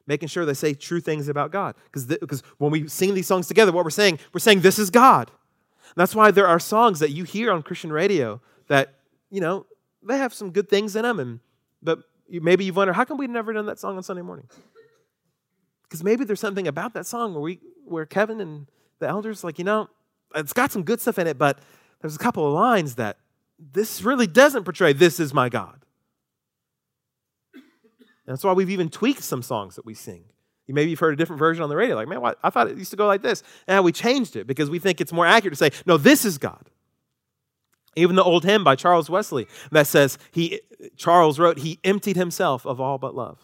making 0.06 0.28
sure 0.28 0.46
they 0.46 0.54
say 0.54 0.72
true 0.72 1.00
things 1.00 1.28
about 1.28 1.50
God. 1.50 1.74
Because 1.90 2.42
when 2.58 2.70
we 2.70 2.88
sing 2.88 3.14
these 3.14 3.26
songs 3.26 3.48
together, 3.48 3.72
what 3.72 3.84
we're 3.84 3.90
saying, 3.90 4.18
we're 4.32 4.40
saying, 4.40 4.60
This 4.60 4.78
is 4.78 4.88
God. 4.88 5.28
And 5.28 6.00
that's 6.00 6.14
why 6.14 6.30
there 6.30 6.46
are 6.46 6.58
songs 6.58 7.00
that 7.00 7.10
you 7.10 7.24
hear 7.24 7.52
on 7.52 7.62
Christian 7.62 7.92
radio 7.92 8.40
that, 8.68 8.94
you 9.30 9.42
know, 9.42 9.66
they 10.02 10.16
have 10.16 10.32
some 10.32 10.50
good 10.50 10.68
things 10.68 10.96
in 10.96 11.02
them, 11.02 11.20
and, 11.20 11.40
but 11.82 12.02
maybe 12.28 12.64
you've 12.64 12.76
wondered, 12.76 12.94
how 12.94 13.04
come 13.04 13.18
we've 13.18 13.30
never 13.30 13.52
done 13.52 13.66
that 13.66 13.78
song 13.78 13.96
on 13.96 14.02
Sunday 14.02 14.22
morning? 14.22 14.48
Because 15.84 16.02
maybe 16.02 16.24
there's 16.24 16.40
something 16.40 16.66
about 16.66 16.94
that 16.94 17.06
song 17.06 17.34
where 17.34 17.42
we 17.42 17.60
where 17.84 18.06
Kevin 18.06 18.40
and 18.40 18.66
the 18.98 19.08
elders 19.08 19.44
like, 19.44 19.58
you 19.58 19.64
know, 19.64 19.88
it's 20.34 20.52
got 20.52 20.72
some 20.72 20.82
good 20.82 21.00
stuff 21.00 21.18
in 21.18 21.26
it, 21.26 21.36
but 21.36 21.58
there's 22.00 22.16
a 22.16 22.18
couple 22.18 22.46
of 22.46 22.54
lines 22.54 22.94
that 22.94 23.18
this 23.58 24.02
really 24.02 24.26
doesn't 24.26 24.64
portray 24.64 24.92
this 24.92 25.20
is 25.20 25.34
my 25.34 25.48
God. 25.48 25.84
And 27.54 27.62
that's 28.26 28.44
why 28.44 28.52
we've 28.52 28.70
even 28.70 28.88
tweaked 28.88 29.22
some 29.22 29.42
songs 29.42 29.76
that 29.76 29.84
we 29.84 29.94
sing. 29.94 30.24
You 30.66 30.74
maybe 30.74 30.90
you've 30.90 31.00
heard 31.00 31.12
a 31.12 31.16
different 31.16 31.40
version 31.40 31.62
on 31.62 31.68
the 31.68 31.76
radio, 31.76 31.96
like, 31.96 32.08
man, 32.08 32.22
I 32.42 32.50
thought 32.50 32.68
it 32.68 32.78
used 32.78 32.92
to 32.92 32.96
go 32.96 33.06
like 33.06 33.22
this. 33.22 33.42
And 33.66 33.84
we 33.84 33.92
changed 33.92 34.36
it 34.36 34.46
because 34.46 34.70
we 34.70 34.78
think 34.78 35.00
it's 35.00 35.12
more 35.12 35.26
accurate 35.26 35.52
to 35.52 35.56
say, 35.56 35.70
no, 35.86 35.96
this 35.96 36.24
is 36.24 36.38
God. 36.38 36.70
Even 37.94 38.16
the 38.16 38.24
old 38.24 38.44
hymn 38.44 38.64
by 38.64 38.74
Charles 38.74 39.10
Wesley 39.10 39.46
that 39.70 39.86
says 39.86 40.18
he 40.30 40.60
Charles 40.96 41.38
wrote, 41.38 41.58
he 41.58 41.78
emptied 41.84 42.16
himself 42.16 42.66
of 42.66 42.80
all 42.80 42.98
but 42.98 43.14
love. 43.14 43.38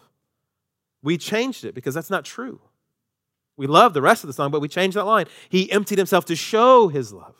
We 1.01 1.17
changed 1.17 1.63
it 1.63 1.75
because 1.75 1.93
that's 1.93 2.09
not 2.09 2.25
true. 2.25 2.59
We 3.55 3.67
love 3.67 3.93
the 3.93 4.01
rest 4.01 4.23
of 4.23 4.27
the 4.27 4.33
song, 4.33 4.51
but 4.51 4.61
we 4.61 4.67
changed 4.67 4.97
that 4.97 5.05
line. 5.05 5.25
He 5.49 5.71
emptied 5.71 5.97
himself 5.97 6.25
to 6.25 6.35
show 6.35 6.87
his 6.87 7.13
love. 7.13 7.35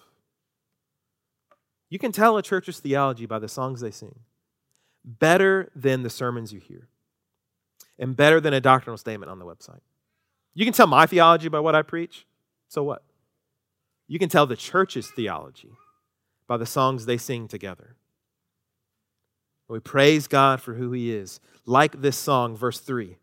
You 1.89 1.97
can 1.97 2.11
tell 2.11 2.37
a 2.37 2.43
church's 2.43 2.79
theology 2.79 3.25
by 3.25 3.39
the 3.39 3.47
songs 3.47 3.81
they 3.81 3.91
sing, 3.91 4.19
better 5.03 5.71
than 5.75 6.03
the 6.03 6.09
sermons 6.09 6.53
you 6.53 6.59
hear, 6.59 6.87
and 7.97 8.15
better 8.15 8.39
than 8.39 8.53
a 8.53 8.61
doctrinal 8.61 8.97
statement 8.97 9.31
on 9.31 9.39
the 9.39 9.45
website. 9.45 9.79
You 10.53 10.65
can 10.65 10.73
tell 10.73 10.87
my 10.87 11.05
theology 11.05 11.49
by 11.49 11.59
what 11.59 11.75
I 11.75 11.81
preach. 11.81 12.25
So 12.67 12.83
what? 12.83 13.03
You 14.07 14.19
can 14.19 14.29
tell 14.29 14.45
the 14.45 14.55
church's 14.55 15.09
theology 15.09 15.71
by 16.49 16.57
the 16.57 16.65
songs 16.65 17.05
they 17.05 17.15
sing 17.17 17.47
together. 17.47 17.95
We 19.67 19.79
praise 19.79 20.27
God 20.27 20.59
for 20.59 20.73
who 20.73 20.91
He 20.91 21.13
is. 21.13 21.39
Like 21.67 22.01
this 22.01 22.17
song, 22.17 22.57
verse 22.57 22.79
3 22.79 23.17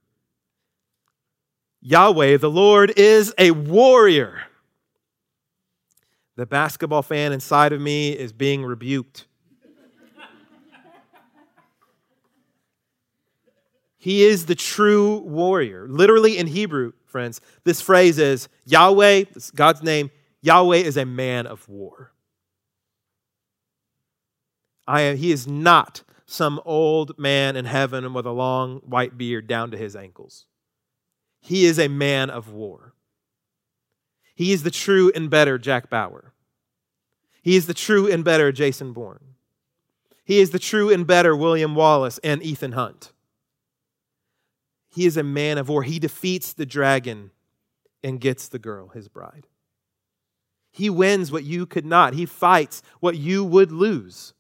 Yahweh, 1.83 2.37
the 2.37 2.49
Lord, 2.49 2.93
is 2.97 3.35
a 3.37 3.51
warrior. 3.51 4.43
The 6.37 6.47
basketball 6.47 7.03
fan 7.03 7.33
inside 7.33 7.73
of 7.73 7.81
me 7.81 8.13
is 8.13 8.33
being 8.33 8.65
rebuked. 8.65 9.27
he 13.99 14.23
is 14.23 14.47
the 14.47 14.55
true 14.55 15.19
warrior. 15.19 15.89
Literally 15.89 16.39
in 16.39 16.47
Hebrew, 16.47 16.93
friends, 17.07 17.41
this 17.65 17.81
phrase 17.81 18.19
is 18.19 18.49
Yahweh, 18.67 19.25
God's 19.57 19.83
name, 19.83 20.13
Yahweh 20.43 20.77
is 20.77 20.97
a 20.97 21.05
man 21.05 21.49
of 21.49 21.69
war. 21.69 22.13
I 24.87 25.15
he 25.15 25.33
is 25.33 25.47
not 25.47 26.03
some 26.27 26.61
old 26.65 27.19
man 27.19 27.57
in 27.57 27.65
heaven 27.65 28.13
with 28.13 28.27
a 28.27 28.33
long 28.33 28.79
white 28.81 29.17
beard 29.17 29.47
down 29.47 29.71
to 29.71 29.77
his 29.77 29.95
ankles. 29.97 30.47
He 31.41 31.65
is 31.65 31.79
a 31.79 31.89
man 31.89 32.31
of 32.31 32.53
war. 32.53 32.95
He 34.35 34.53
is 34.53 34.65
the 34.65 34.71
true 34.71 35.11
and 35.15 35.31
better 35.31 35.59
Jack 35.59 35.89
Bauer. 35.89 36.33
He 37.43 37.57
is 37.57 37.67
the 37.67 37.75
true 37.75 38.11
and 38.11 38.25
better 38.25 38.51
Jason 38.53 38.93
Bourne. 38.93 39.35
He 40.25 40.41
is 40.41 40.51
the 40.51 40.59
true 40.59 40.93
and 40.93 41.07
better 41.07 41.37
William 41.37 41.77
Wallace 41.77 42.19
and 42.25 42.43
Ethan 42.43 42.73
Hunt. 42.73 43.13
He 44.89 45.07
is 45.07 45.17
a 45.17 45.23
man 45.23 45.57
of 45.57 45.69
war. 45.69 45.85
He 45.85 45.99
defeats 45.99 46.53
the 46.53 46.67
dragon 46.67 47.31
and 48.03 48.21
gets 48.21 48.49
the 48.49 48.59
girl, 48.59 48.89
his 48.89 49.09
bride. 49.09 49.47
He 50.73 50.91
wins 50.91 51.31
what 51.31 51.45
you 51.45 51.65
could 51.65 51.87
not. 51.87 52.15
He 52.15 52.27
fights 52.27 52.83
what 53.01 53.17
you 53.17 53.45
would 53.45 53.71
lose. 53.71 54.35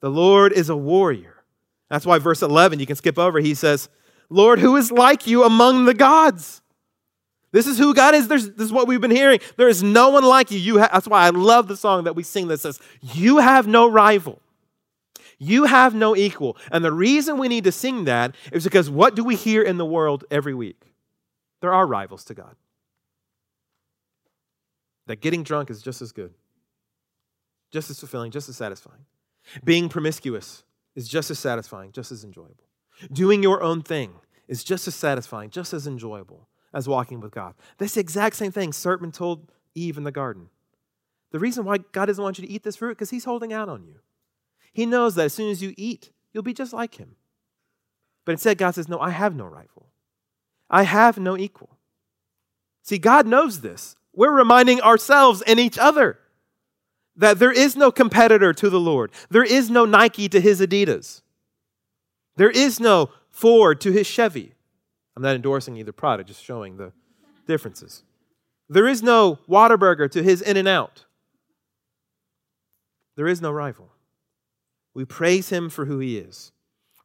The 0.00 0.10
Lord 0.10 0.52
is 0.52 0.68
a 0.68 0.76
warrior. 0.76 1.44
That's 1.88 2.06
why 2.06 2.18
verse 2.18 2.42
11, 2.42 2.78
you 2.78 2.86
can 2.86 2.96
skip 2.96 3.18
over, 3.18 3.40
he 3.40 3.54
says, 3.54 3.88
Lord, 4.28 4.60
who 4.60 4.76
is 4.76 4.92
like 4.92 5.26
you 5.26 5.44
among 5.44 5.84
the 5.84 5.94
gods? 5.94 6.62
This 7.52 7.66
is 7.66 7.78
who 7.78 7.94
God 7.94 8.14
is. 8.14 8.28
There's, 8.28 8.48
this 8.50 8.66
is 8.66 8.72
what 8.72 8.86
we've 8.86 9.00
been 9.00 9.10
hearing. 9.10 9.40
There 9.56 9.68
is 9.68 9.82
no 9.82 10.10
one 10.10 10.24
like 10.24 10.52
you. 10.52 10.58
you 10.58 10.78
ha- 10.78 10.90
that's 10.92 11.08
why 11.08 11.26
I 11.26 11.30
love 11.30 11.66
the 11.66 11.76
song 11.76 12.04
that 12.04 12.14
we 12.14 12.22
sing 12.22 12.46
that 12.48 12.60
says, 12.60 12.78
You 13.02 13.38
have 13.38 13.66
no 13.66 13.90
rival. 13.90 14.40
You 15.38 15.64
have 15.64 15.94
no 15.94 16.14
equal. 16.14 16.56
And 16.70 16.84
the 16.84 16.92
reason 16.92 17.38
we 17.38 17.48
need 17.48 17.64
to 17.64 17.72
sing 17.72 18.04
that 18.04 18.36
is 18.52 18.62
because 18.62 18.88
what 18.88 19.16
do 19.16 19.24
we 19.24 19.34
hear 19.34 19.62
in 19.62 19.78
the 19.78 19.86
world 19.86 20.24
every 20.30 20.54
week? 20.54 20.80
There 21.60 21.72
are 21.72 21.86
rivals 21.86 22.24
to 22.26 22.34
God. 22.34 22.54
That 25.06 25.20
getting 25.20 25.42
drunk 25.42 25.70
is 25.70 25.82
just 25.82 26.02
as 26.02 26.12
good, 26.12 26.34
just 27.72 27.90
as 27.90 27.98
fulfilling, 27.98 28.30
just 28.30 28.48
as 28.48 28.56
satisfying. 28.56 29.06
Being 29.64 29.88
promiscuous 29.88 30.64
is 30.94 31.08
just 31.08 31.30
as 31.30 31.38
satisfying, 31.38 31.92
just 31.92 32.12
as 32.12 32.24
enjoyable. 32.24 32.68
Doing 33.12 33.42
your 33.42 33.62
own 33.62 33.82
thing 33.82 34.12
is 34.48 34.64
just 34.64 34.86
as 34.86 34.94
satisfying, 34.94 35.50
just 35.50 35.72
as 35.72 35.86
enjoyable 35.86 36.48
as 36.72 36.88
walking 36.88 37.20
with 37.20 37.32
God. 37.32 37.54
This 37.78 37.96
exact 37.96 38.36
same 38.36 38.52
thing 38.52 38.72
serpent 38.72 39.14
told 39.14 39.50
Eve 39.74 39.96
in 39.96 40.04
the 40.04 40.12
garden. 40.12 40.48
The 41.32 41.38
reason 41.38 41.64
why 41.64 41.78
God 41.78 42.06
doesn't 42.06 42.22
want 42.22 42.38
you 42.38 42.46
to 42.46 42.52
eat 42.52 42.62
this 42.62 42.76
fruit 42.76 42.90
because 42.90 43.10
he's 43.10 43.24
holding 43.24 43.52
out 43.52 43.68
on 43.68 43.84
you. 43.84 43.96
He 44.72 44.86
knows 44.86 45.14
that 45.14 45.26
as 45.26 45.34
soon 45.34 45.50
as 45.50 45.62
you 45.62 45.74
eat, 45.76 46.10
you'll 46.32 46.42
be 46.42 46.54
just 46.54 46.72
like 46.72 46.96
him. 46.96 47.16
But 48.24 48.32
instead, 48.32 48.58
God 48.58 48.74
says, 48.74 48.88
No, 48.88 49.00
I 49.00 49.10
have 49.10 49.34
no 49.34 49.46
rival. 49.46 49.88
I 50.68 50.84
have 50.84 51.18
no 51.18 51.36
equal. 51.36 51.76
See, 52.82 52.98
God 52.98 53.26
knows 53.26 53.60
this. 53.60 53.96
We're 54.14 54.32
reminding 54.32 54.80
ourselves 54.80 55.42
and 55.42 55.58
each 55.58 55.78
other 55.78 56.18
that 57.16 57.38
there 57.38 57.52
is 57.52 57.76
no 57.76 57.90
competitor 57.90 58.52
to 58.52 58.70
the 58.70 58.80
Lord. 58.80 59.10
There 59.30 59.44
is 59.44 59.70
no 59.70 59.84
Nike 59.84 60.28
to 60.28 60.40
his 60.40 60.60
Adidas. 60.60 61.22
There 62.36 62.50
is 62.50 62.80
no 62.80 63.10
Ford 63.30 63.80
to 63.82 63.92
his 63.92 64.06
Chevy. 64.06 64.54
I'm 65.16 65.22
not 65.22 65.34
endorsing 65.34 65.76
either 65.76 65.92
product, 65.92 66.28
just 66.28 66.42
showing 66.42 66.76
the 66.76 66.92
differences. 67.46 68.02
There 68.68 68.86
is 68.86 69.02
no 69.02 69.38
Whataburger 69.48 70.10
to 70.12 70.22
his 70.22 70.40
In 70.40 70.56
N 70.56 70.66
Out. 70.66 71.04
There 73.16 73.26
is 73.26 73.42
no 73.42 73.50
rival. 73.50 73.90
We 74.94 75.04
praise 75.04 75.50
him 75.50 75.68
for 75.68 75.84
who 75.84 75.98
he 75.98 76.16
is, 76.16 76.52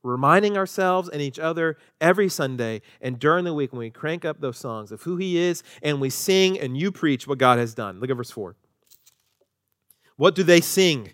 reminding 0.04 0.58
ourselves 0.58 1.10
and 1.10 1.22
each 1.22 1.40
other 1.40 1.78
every 2.00 2.30
Sunday 2.30 2.82
and 3.02 3.20
during 3.20 3.44
the 3.44 3.54
week 3.54 3.74
when 3.74 3.80
we 3.80 3.90
crank 3.90 4.24
up 4.24 4.40
those 4.40 4.58
songs 4.58 4.92
of 4.92 5.02
who 5.02 5.18
he 5.18 5.38
is 5.38 5.64
and 5.82 6.00
we 6.00 6.10
sing 6.10 6.60
and 6.60 6.78
you 6.78 6.92
preach 6.92 7.28
what 7.28 7.38
God 7.38 7.60
has 7.60 7.74
done. 7.74 8.00
Look 8.00 8.10
at 8.10 8.18
verse 8.18 8.32
4. 8.32 8.56
What 10.18 10.36
do 10.36 10.44
they 10.44 10.62
sing? 10.62 11.12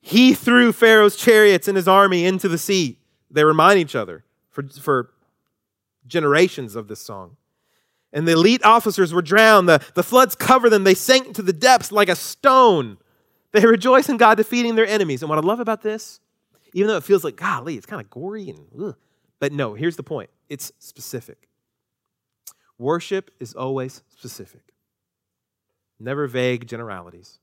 He 0.00 0.34
threw 0.34 0.72
Pharaoh's 0.72 1.16
chariots 1.16 1.66
and 1.68 1.76
his 1.76 1.88
army 1.88 2.24
into 2.24 2.48
the 2.48 2.58
sea. 2.58 2.98
They 3.30 3.44
remind 3.44 3.80
each 3.80 3.94
other 3.94 4.24
for, 4.50 4.62
for 4.68 5.10
generations 6.06 6.76
of 6.76 6.88
this 6.88 7.00
song. 7.00 7.36
And 8.12 8.26
the 8.26 8.32
elite 8.32 8.64
officers 8.64 9.12
were 9.12 9.22
drowned. 9.22 9.68
The, 9.68 9.84
the 9.94 10.02
floods 10.02 10.34
covered 10.34 10.70
them. 10.70 10.84
They 10.84 10.94
sank 10.94 11.34
to 11.34 11.42
the 11.42 11.52
depths 11.52 11.90
like 11.90 12.08
a 12.08 12.16
stone. 12.16 12.98
They 13.52 13.66
rejoice 13.66 14.08
in 14.08 14.16
God 14.16 14.36
defeating 14.36 14.76
their 14.76 14.86
enemies. 14.86 15.22
And 15.22 15.28
what 15.28 15.38
I 15.38 15.42
love 15.42 15.60
about 15.60 15.82
this, 15.82 16.20
even 16.72 16.88
though 16.88 16.96
it 16.96 17.04
feels 17.04 17.24
like, 17.24 17.36
golly, 17.36 17.76
it's 17.76 17.86
kind 17.86 18.00
of 18.00 18.08
gory 18.08 18.48
and, 18.48 18.60
ugh, 18.80 18.96
but 19.40 19.52
no, 19.52 19.74
here's 19.74 19.96
the 19.96 20.02
point 20.02 20.30
it's 20.48 20.72
specific. 20.78 21.48
Worship 22.78 23.30
is 23.40 23.54
always 23.54 24.02
specific, 24.16 24.72
never 25.98 26.26
vague 26.26 26.66
generalities. 26.66 27.38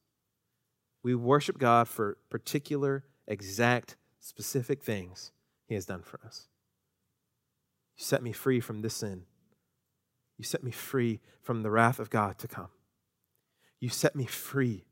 We 1.03 1.13
worship 1.13 1.57
God 1.59 1.87
for 1.87 2.17
particular, 2.29 3.03
exact, 3.27 3.97
specific 4.19 4.81
things 4.81 5.31
He 5.67 5.75
has 5.75 5.85
done 5.85 6.01
for 6.01 6.19
us. 6.25 6.47
You 7.97 8.03
set 8.03 8.23
me 8.23 8.31
free 8.31 8.59
from 8.59 8.81
this 8.81 8.95
sin. 8.95 9.23
You 10.37 10.45
set 10.45 10.63
me 10.63 10.71
free 10.71 11.19
from 11.41 11.61
the 11.61 11.69
wrath 11.69 11.99
of 11.99 12.09
God 12.09 12.39
to 12.39 12.47
come. 12.47 12.69
You 13.79 13.89
set 13.89 14.15
me 14.15 14.25
free 14.25 14.85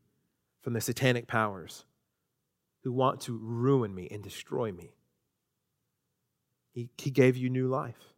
from 0.60 0.74
the 0.74 0.80
satanic 0.80 1.26
powers 1.26 1.84
who 2.84 2.92
want 2.92 3.20
to 3.22 3.36
ruin 3.36 3.94
me 3.94 4.06
and 4.10 4.22
destroy 4.22 4.70
me. 4.70 4.92
He, 6.72 6.90
he 6.98 7.10
gave 7.10 7.36
you 7.36 7.48
new 7.48 7.68
life. 7.68 8.14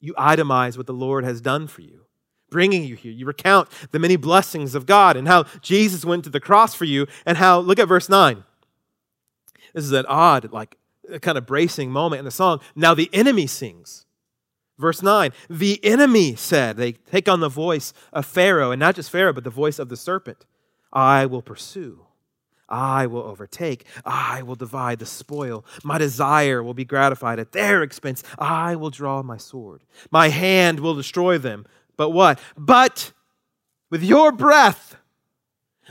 You 0.00 0.14
itemize 0.14 0.76
what 0.76 0.86
the 0.86 0.92
Lord 0.92 1.24
has 1.24 1.40
done 1.40 1.66
for 1.66 1.82
you 1.82 2.06
bringing 2.50 2.84
you 2.84 2.96
here. 2.96 3.12
You 3.12 3.26
recount 3.26 3.68
the 3.90 3.98
many 3.98 4.16
blessings 4.16 4.74
of 4.74 4.86
God 4.86 5.16
and 5.16 5.26
how 5.26 5.44
Jesus 5.60 6.04
went 6.04 6.24
to 6.24 6.30
the 6.30 6.40
cross 6.40 6.74
for 6.74 6.84
you, 6.84 7.06
and 7.24 7.38
how, 7.38 7.58
look 7.58 7.78
at 7.78 7.88
verse 7.88 8.08
9. 8.08 8.44
This 9.74 9.84
is 9.84 9.92
an 9.92 10.06
odd, 10.06 10.52
like, 10.52 10.76
kind 11.20 11.38
of 11.38 11.46
bracing 11.46 11.90
moment 11.90 12.18
in 12.20 12.24
the 12.24 12.30
song. 12.30 12.60
Now 12.74 12.94
the 12.94 13.10
enemy 13.12 13.46
sings. 13.46 14.06
Verse 14.78 15.02
9, 15.02 15.32
the 15.48 15.82
enemy 15.82 16.34
said, 16.36 16.76
they 16.76 16.92
take 16.92 17.28
on 17.28 17.40
the 17.40 17.48
voice 17.48 17.94
of 18.12 18.26
Pharaoh, 18.26 18.72
and 18.72 18.80
not 18.80 18.94
just 18.94 19.10
Pharaoh, 19.10 19.32
but 19.32 19.44
the 19.44 19.50
voice 19.50 19.78
of 19.78 19.88
the 19.88 19.96
serpent 19.96 20.44
I 20.92 21.24
will 21.26 21.42
pursue. 21.42 22.06
I 22.68 23.06
will 23.06 23.22
overtake. 23.22 23.86
I 24.04 24.42
will 24.42 24.54
divide 24.54 24.98
the 24.98 25.06
spoil. 25.06 25.64
My 25.84 25.98
desire 25.98 26.62
will 26.62 26.74
be 26.74 26.84
gratified 26.84 27.38
at 27.38 27.52
their 27.52 27.82
expense. 27.82 28.22
I 28.38 28.76
will 28.76 28.90
draw 28.90 29.22
my 29.22 29.36
sword. 29.36 29.82
My 30.10 30.28
hand 30.28 30.80
will 30.80 30.94
destroy 30.94 31.38
them. 31.38 31.64
But 31.96 32.10
what? 32.10 32.38
But 32.56 33.12
with 33.90 34.02
your 34.02 34.32
breath, 34.32 34.96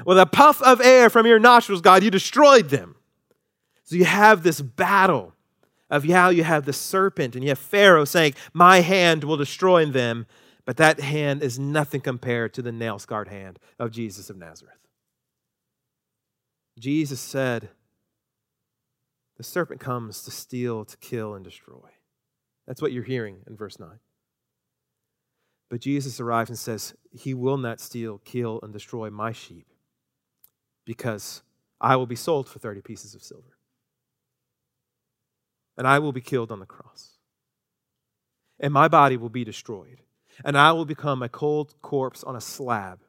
with 0.05 0.19
a 0.19 0.25
puff 0.25 0.61
of 0.61 0.81
air 0.81 1.09
from 1.09 1.25
your 1.25 1.39
nostrils, 1.39 1.81
God, 1.81 2.03
you 2.03 2.11
destroyed 2.11 2.69
them. 2.69 2.95
So 3.83 3.95
you 3.95 4.05
have 4.05 4.43
this 4.43 4.61
battle 4.61 5.33
of 5.89 6.03
how 6.05 6.29
you 6.29 6.43
have 6.43 6.65
the 6.65 6.73
serpent 6.73 7.35
and 7.35 7.43
you 7.43 7.49
have 7.49 7.59
Pharaoh 7.59 8.05
saying, 8.05 8.33
My 8.53 8.81
hand 8.81 9.23
will 9.23 9.37
destroy 9.37 9.85
them. 9.85 10.25
But 10.65 10.77
that 10.77 10.99
hand 10.99 11.43
is 11.43 11.59
nothing 11.59 12.01
compared 12.01 12.53
to 12.55 12.63
the 12.63 12.71
nail 12.71 12.97
scarred 12.97 13.27
hand 13.27 13.59
of 13.77 13.91
Jesus 13.91 14.31
of 14.31 14.37
Nazareth. 14.37 14.73
Jesus 16.79 17.19
said, 17.19 17.69
The 19.37 19.43
serpent 19.43 19.79
comes 19.79 20.23
to 20.23 20.31
steal, 20.31 20.83
to 20.85 20.97
kill, 20.97 21.35
and 21.35 21.45
destroy. 21.45 21.89
That's 22.67 22.81
what 22.81 22.91
you're 22.91 23.03
hearing 23.03 23.41
in 23.47 23.55
verse 23.55 23.79
9. 23.79 23.89
But 25.69 25.81
Jesus 25.81 26.19
arrives 26.19 26.49
and 26.49 26.59
says, 26.59 26.93
He 27.11 27.33
will 27.33 27.57
not 27.57 27.79
steal, 27.79 28.19
kill, 28.23 28.59
and 28.61 28.71
destroy 28.71 29.09
my 29.09 29.31
sheep 29.31 29.67
because 30.85 31.41
I 31.81 31.95
will 31.95 32.05
be 32.05 32.15
sold 32.15 32.47
for 32.47 32.59
30 32.59 32.81
pieces 32.81 33.15
of 33.15 33.23
silver 33.23 33.55
and 35.77 35.87
I 35.87 35.99
will 35.99 36.11
be 36.11 36.21
killed 36.21 36.51
on 36.51 36.59
the 36.59 36.65
cross. 36.65 37.11
And 38.59 38.73
my 38.73 38.87
body 38.87 39.17
will 39.17 39.29
be 39.29 39.43
destroyed, 39.43 40.01
and 40.43 40.57
I 40.57 40.71
will 40.71 40.85
become 40.85 41.21
a 41.21 41.29
cold 41.29 41.75
corpse 41.81 42.23
on 42.23 42.35
a 42.35 42.41
slab, 42.41 42.99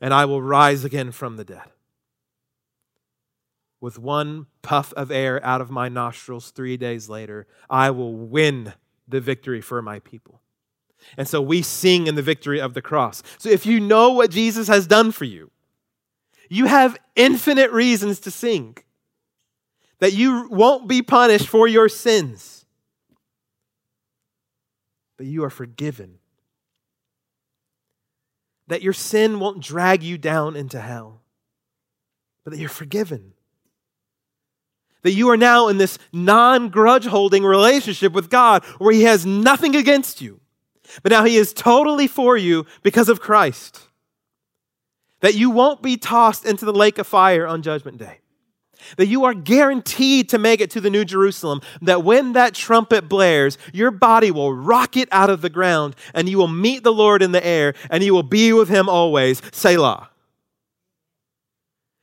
and 0.00 0.12
I 0.12 0.26
will 0.26 0.42
rise 0.42 0.84
again 0.84 1.12
from 1.12 1.36
the 1.36 1.44
dead. 1.44 1.70
With 3.80 3.98
one 3.98 4.46
puff 4.62 4.92
of 4.94 5.10
air 5.10 5.44
out 5.44 5.60
of 5.60 5.70
my 5.70 5.88
nostrils 5.88 6.50
three 6.50 6.76
days 6.76 7.08
later, 7.08 7.46
I 7.68 7.90
will 7.90 8.14
win 8.14 8.74
the 9.06 9.20
victory 9.20 9.60
for 9.60 9.82
my 9.82 9.98
people. 9.98 10.40
And 11.16 11.28
so 11.28 11.40
we 11.40 11.62
sing 11.62 12.06
in 12.06 12.14
the 12.14 12.22
victory 12.22 12.60
of 12.60 12.74
the 12.74 12.82
cross. 12.82 13.22
So 13.38 13.48
if 13.48 13.66
you 13.66 13.80
know 13.80 14.12
what 14.12 14.30
Jesus 14.30 14.68
has 14.68 14.86
done 14.86 15.12
for 15.12 15.24
you, 15.24 15.50
you 16.48 16.66
have 16.66 16.98
infinite 17.16 17.70
reasons 17.70 18.20
to 18.20 18.30
sing 18.30 18.76
that 20.00 20.12
you 20.12 20.48
won't 20.50 20.88
be 20.88 21.02
punished 21.02 21.48
for 21.48 21.66
your 21.66 21.88
sins, 21.88 22.66
but 25.16 25.26
you 25.26 25.44
are 25.44 25.50
forgiven. 25.50 26.18
That 28.66 28.82
your 28.82 28.92
sin 28.92 29.40
won't 29.40 29.60
drag 29.60 30.02
you 30.02 30.16
down 30.16 30.56
into 30.56 30.80
hell, 30.80 31.22
but 32.44 32.52
that 32.52 32.58
you're 32.58 32.68
forgiven. 32.68 33.34
That 35.02 35.12
you 35.12 35.28
are 35.28 35.36
now 35.36 35.68
in 35.68 35.76
this 35.76 35.98
non 36.12 36.70
grudge 36.70 37.04
holding 37.04 37.44
relationship 37.44 38.12
with 38.12 38.30
God 38.30 38.64
where 38.78 38.92
He 38.92 39.02
has 39.02 39.26
nothing 39.26 39.76
against 39.76 40.22
you, 40.22 40.40
but 41.02 41.12
now 41.12 41.24
He 41.24 41.36
is 41.36 41.52
totally 41.52 42.06
for 42.06 42.36
you 42.36 42.66
because 42.82 43.08
of 43.08 43.20
Christ. 43.20 43.88
That 45.20 45.34
you 45.34 45.50
won't 45.50 45.82
be 45.82 45.96
tossed 45.96 46.44
into 46.44 46.64
the 46.64 46.72
lake 46.72 46.98
of 46.98 47.06
fire 47.06 47.46
on 47.46 47.62
Judgment 47.62 47.98
Day 47.98 48.20
that 48.96 49.06
you 49.06 49.24
are 49.24 49.34
guaranteed 49.34 50.28
to 50.30 50.38
make 50.38 50.60
it 50.60 50.70
to 50.70 50.80
the 50.80 50.90
New 50.90 51.04
Jerusalem, 51.04 51.60
that 51.82 52.04
when 52.04 52.32
that 52.32 52.54
trumpet 52.54 53.08
blares, 53.08 53.58
your 53.72 53.90
body 53.90 54.30
will 54.30 54.54
rocket 54.54 55.08
out 55.12 55.30
of 55.30 55.40
the 55.40 55.50
ground 55.50 55.96
and 56.14 56.28
you 56.28 56.38
will 56.38 56.48
meet 56.48 56.82
the 56.82 56.92
Lord 56.92 57.22
in 57.22 57.32
the 57.32 57.44
air 57.44 57.74
and 57.90 58.02
you 58.02 58.14
will 58.14 58.22
be 58.22 58.52
with 58.52 58.68
him 58.68 58.88
always. 58.88 59.42
Selah. 59.52 60.10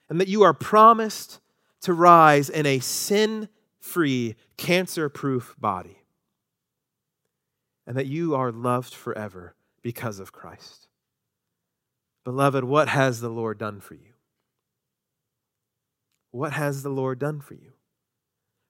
And 0.10 0.20
that 0.20 0.28
you 0.28 0.44
are 0.44 0.54
promised 0.54 1.40
to 1.82 1.94
rise 1.94 2.50
in 2.50 2.66
a 2.66 2.80
sin 2.80 3.48
free, 3.80 4.36
cancer 4.58 5.10
proof 5.10 5.56
body. 5.60 6.01
And 7.92 7.98
that 7.98 8.08
you 8.08 8.36
are 8.36 8.54
loved 8.54 8.94
forever 8.94 9.54
because 9.82 10.20
of 10.20 10.32
Christ. 10.32 10.88
Beloved, 12.24 12.64
what 12.64 12.88
has 12.88 13.20
the 13.20 13.28
Lord 13.28 13.58
done 13.58 13.82
for 13.82 13.96
you? 13.96 14.14
What 16.32 16.54
has 16.54 16.84
the 16.84 16.90
Lord 16.90 17.20
done 17.20 17.42
for 17.42 17.54
you? 17.54 17.74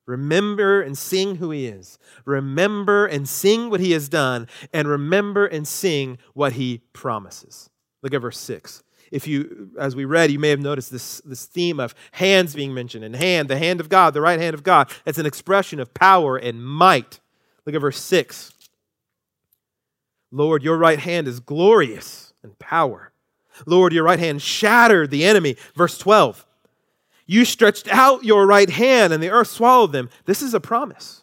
Remember 0.08 0.82
and 0.82 0.98
sing 0.98 1.36
who 1.36 1.52
He 1.52 1.68
is. 1.68 2.00
Remember 2.26 3.06
and 3.06 3.30
sing 3.30 3.70
what 3.70 3.80
He 3.80 3.92
has 3.92 4.10
done, 4.10 4.48
and 4.74 4.88
remember 4.88 5.46
and 5.46 5.68
sing 5.68 6.18
what 6.34 6.54
He 6.54 6.82
promises. 6.92 7.70
Look 8.02 8.16
at 8.16 8.22
verse 8.24 8.40
6. 8.40 8.82
If 9.12 9.28
you, 9.28 9.70
as 9.80 9.96
we 9.96 10.04
read, 10.04 10.32
you 10.32 10.40
may 10.40 10.50
have 10.50 10.60
noticed 10.60 10.92
this, 10.92 11.22
this 11.24 11.46
theme 11.46 11.80
of 11.80 11.94
hands 12.14 12.56
being 12.56 12.74
mentioned, 12.74 13.06
and 13.06 13.16
hand, 13.16 13.50
the 13.50 13.60
hand 13.60 13.82
of 13.82 13.88
God, 13.88 14.16
the 14.16 14.20
right 14.22 14.40
hand 14.40 14.56
of 14.56 14.64
God. 14.64 14.90
It's 15.06 15.20
an 15.20 15.28
expression 15.28 15.80
of 15.80 15.94
power 15.94 16.38
and 16.38 16.66
might. 16.66 17.20
Look 17.68 17.76
at 17.76 17.82
verse 17.82 18.00
6. 18.00 18.54
Lord, 20.32 20.64
your 20.64 20.78
right 20.78 21.00
hand 21.00 21.28
is 21.28 21.40
glorious 21.40 22.34
in 22.44 22.52
power. 22.60 23.12
Lord, 23.66 23.94
your 23.94 24.04
right 24.04 24.20
hand 24.20 24.42
shattered 24.42 25.12
the 25.12 25.26
enemy. 25.26 25.58
Verse 25.76 25.98
12. 25.98 26.46
You 27.26 27.46
stretched 27.46 27.88
out 27.90 28.24
your 28.24 28.46
right 28.46 28.70
hand 28.70 29.14
and 29.14 29.22
the 29.22 29.30
earth 29.30 29.48
swallowed 29.48 29.92
them. 29.92 30.10
This 30.26 30.42
is 30.42 30.54
a 30.54 30.60
promise. 30.60 31.22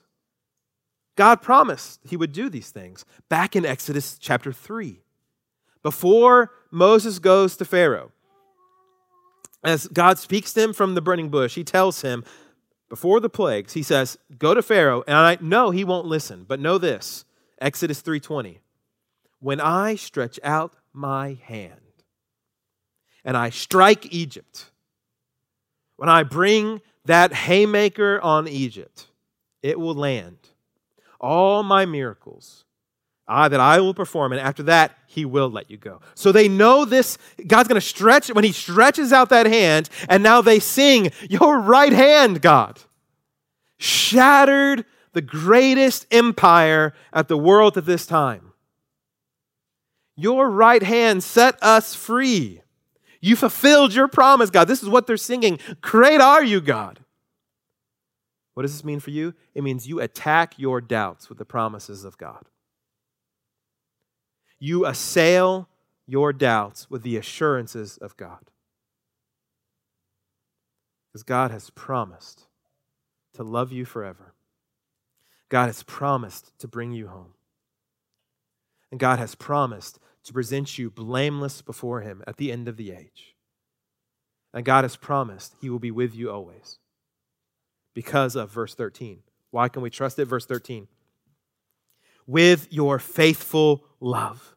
God 1.17 1.43
promised 1.43 2.01
he 2.05 2.17
would 2.17 2.33
do 2.33 2.49
these 2.49 2.71
things 2.71 3.05
back 3.29 3.57
in 3.57 3.67
Exodus 3.67 4.19
chapter 4.19 4.53
3. 4.53 5.01
Before 5.83 6.53
Moses 6.71 7.19
goes 7.19 7.57
to 7.57 7.65
Pharaoh, 7.65 8.13
as 9.65 9.89
God 9.89 10.19
speaks 10.19 10.53
to 10.53 10.63
him 10.63 10.73
from 10.73 10.95
the 10.95 11.03
burning 11.03 11.29
bush, 11.29 11.57
he 11.57 11.65
tells 11.65 12.03
him, 12.03 12.25
before 12.89 13.21
the 13.21 13.29
plagues, 13.29 13.75
he 13.75 13.83
says, 13.83 14.17
Go 14.39 14.55
to 14.55 14.63
Pharaoh, 14.63 15.03
and 15.07 15.17
I 15.17 15.37
know 15.41 15.71
he 15.71 15.85
won't 15.85 16.07
listen, 16.07 16.45
but 16.47 16.61
know 16.61 16.79
this 16.79 17.25
Exodus 17.61 18.01
3:20. 18.03 18.59
When 19.41 19.61
I 19.61 19.95
stretch 19.95 20.41
out 20.43 20.75
my 20.93 21.39
hand 21.45 21.81
and 23.25 23.37
I 23.37 23.51
strike 23.51 24.13
Egypt, 24.13 24.71
when 25.97 26.09
I 26.09 26.23
bring 26.23 26.81
that 27.05 27.33
haymaker 27.33 28.21
on 28.21 28.49
Egypt, 28.49 29.07
it 29.63 29.79
will 29.79 29.95
land. 29.95 30.39
All 31.21 31.63
my 31.63 31.85
miracles 31.87 32.65
I, 33.29 33.49
that 33.49 33.61
I 33.61 33.81
will 33.81 33.93
perform, 33.93 34.33
and 34.33 34.41
after 34.41 34.63
that, 34.65 34.97
he 35.07 35.27
will 35.27 35.51
let 35.51 35.71
you 35.71 35.77
go. 35.77 36.01
So 36.15 36.33
they 36.33 36.49
know 36.49 36.87
this. 36.87 37.19
God's 37.47 37.69
going 37.69 37.81
to 37.81 37.87
stretch, 37.87 38.29
when 38.29 38.43
he 38.43 38.53
stretches 38.53 39.13
out 39.13 39.29
that 39.29 39.45
hand, 39.45 39.91
and 40.09 40.23
now 40.23 40.41
they 40.41 40.59
sing, 40.59 41.13
Your 41.29 41.61
right 41.61 41.93
hand, 41.93 42.41
God, 42.41 42.81
shattered 43.77 44.87
the 45.13 45.21
greatest 45.21 46.07
empire 46.11 46.95
at 47.13 47.29
the 47.29 47.37
world 47.37 47.77
at 47.77 47.85
this 47.85 48.07
time. 48.07 48.48
Your 50.21 50.51
right 50.51 50.83
hand 50.83 51.23
set 51.23 51.57
us 51.63 51.95
free. 51.95 52.61
You 53.21 53.37
fulfilled 53.37 53.95
your 53.95 54.09
promise, 54.09 54.51
God. 54.51 54.67
This 54.67 54.83
is 54.83 54.89
what 54.89 55.07
they're 55.07 55.17
singing. 55.17 55.61
Great 55.81 56.21
are 56.21 56.43
you, 56.43 56.61
God. 56.61 56.99
What 58.55 58.63
does 58.63 58.73
this 58.73 58.85
mean 58.85 58.99
for 58.99 59.11
you? 59.11 59.33
It 59.55 59.63
means 59.63 59.87
you 59.87 60.01
attack 60.01 60.59
your 60.59 60.81
doubts 60.81 61.29
with 61.29 61.39
the 61.39 61.45
promises 61.45 62.03
of 62.03 62.19
God. 62.19 62.47
You 64.59 64.87
assail 64.87 65.69
your 66.05 66.33
doubts 66.33 66.91
with 66.91 67.05
the 67.05 67.17
assurances 67.17 67.97
of 67.99 68.17
God. 68.17 68.51
Because 71.13 71.23
God 71.23 71.53
has 71.53 71.71
promised 71.71 72.49
to 73.35 73.45
love 73.45 73.71
you 73.71 73.85
forever. 73.85 74.35
God 75.49 75.67
has 75.67 75.85
promised 75.85 76.59
to 76.59 76.67
bring 76.67 76.91
you 76.91 77.07
home. 77.07 77.35
And 78.91 78.99
God 78.99 79.21
has 79.21 79.37
promised 79.37 80.01
to 80.29 80.33
present 80.33 80.79
you 80.79 80.91
blameless 80.91 81.61
before 81.63 82.03
Him 82.03 82.23
at 82.27 82.37
the 82.37 82.53
end 82.53 82.69
of 82.69 82.77
the 82.77 82.93
age. 82.93 83.35
And 84.55 84.65
God 84.65 84.85
has 84.85 84.97
promised 84.97 85.57
He 85.61 85.69
will 85.69 85.79
be 85.79 85.91
with 85.91 86.15
you 86.15 86.31
always 86.31 86.79
because 87.95 88.37
of 88.37 88.51
verse 88.51 88.75
13. 88.75 89.19
Why 89.51 89.69
can 89.69 89.83
we 89.83 89.91
trust 89.91 90.19
it? 90.19 90.27
Verse 90.27 90.47
13. 90.47 90.87
With 92.27 92.69
your 92.71 92.99
faithful 92.99 93.85
love, 94.01 94.55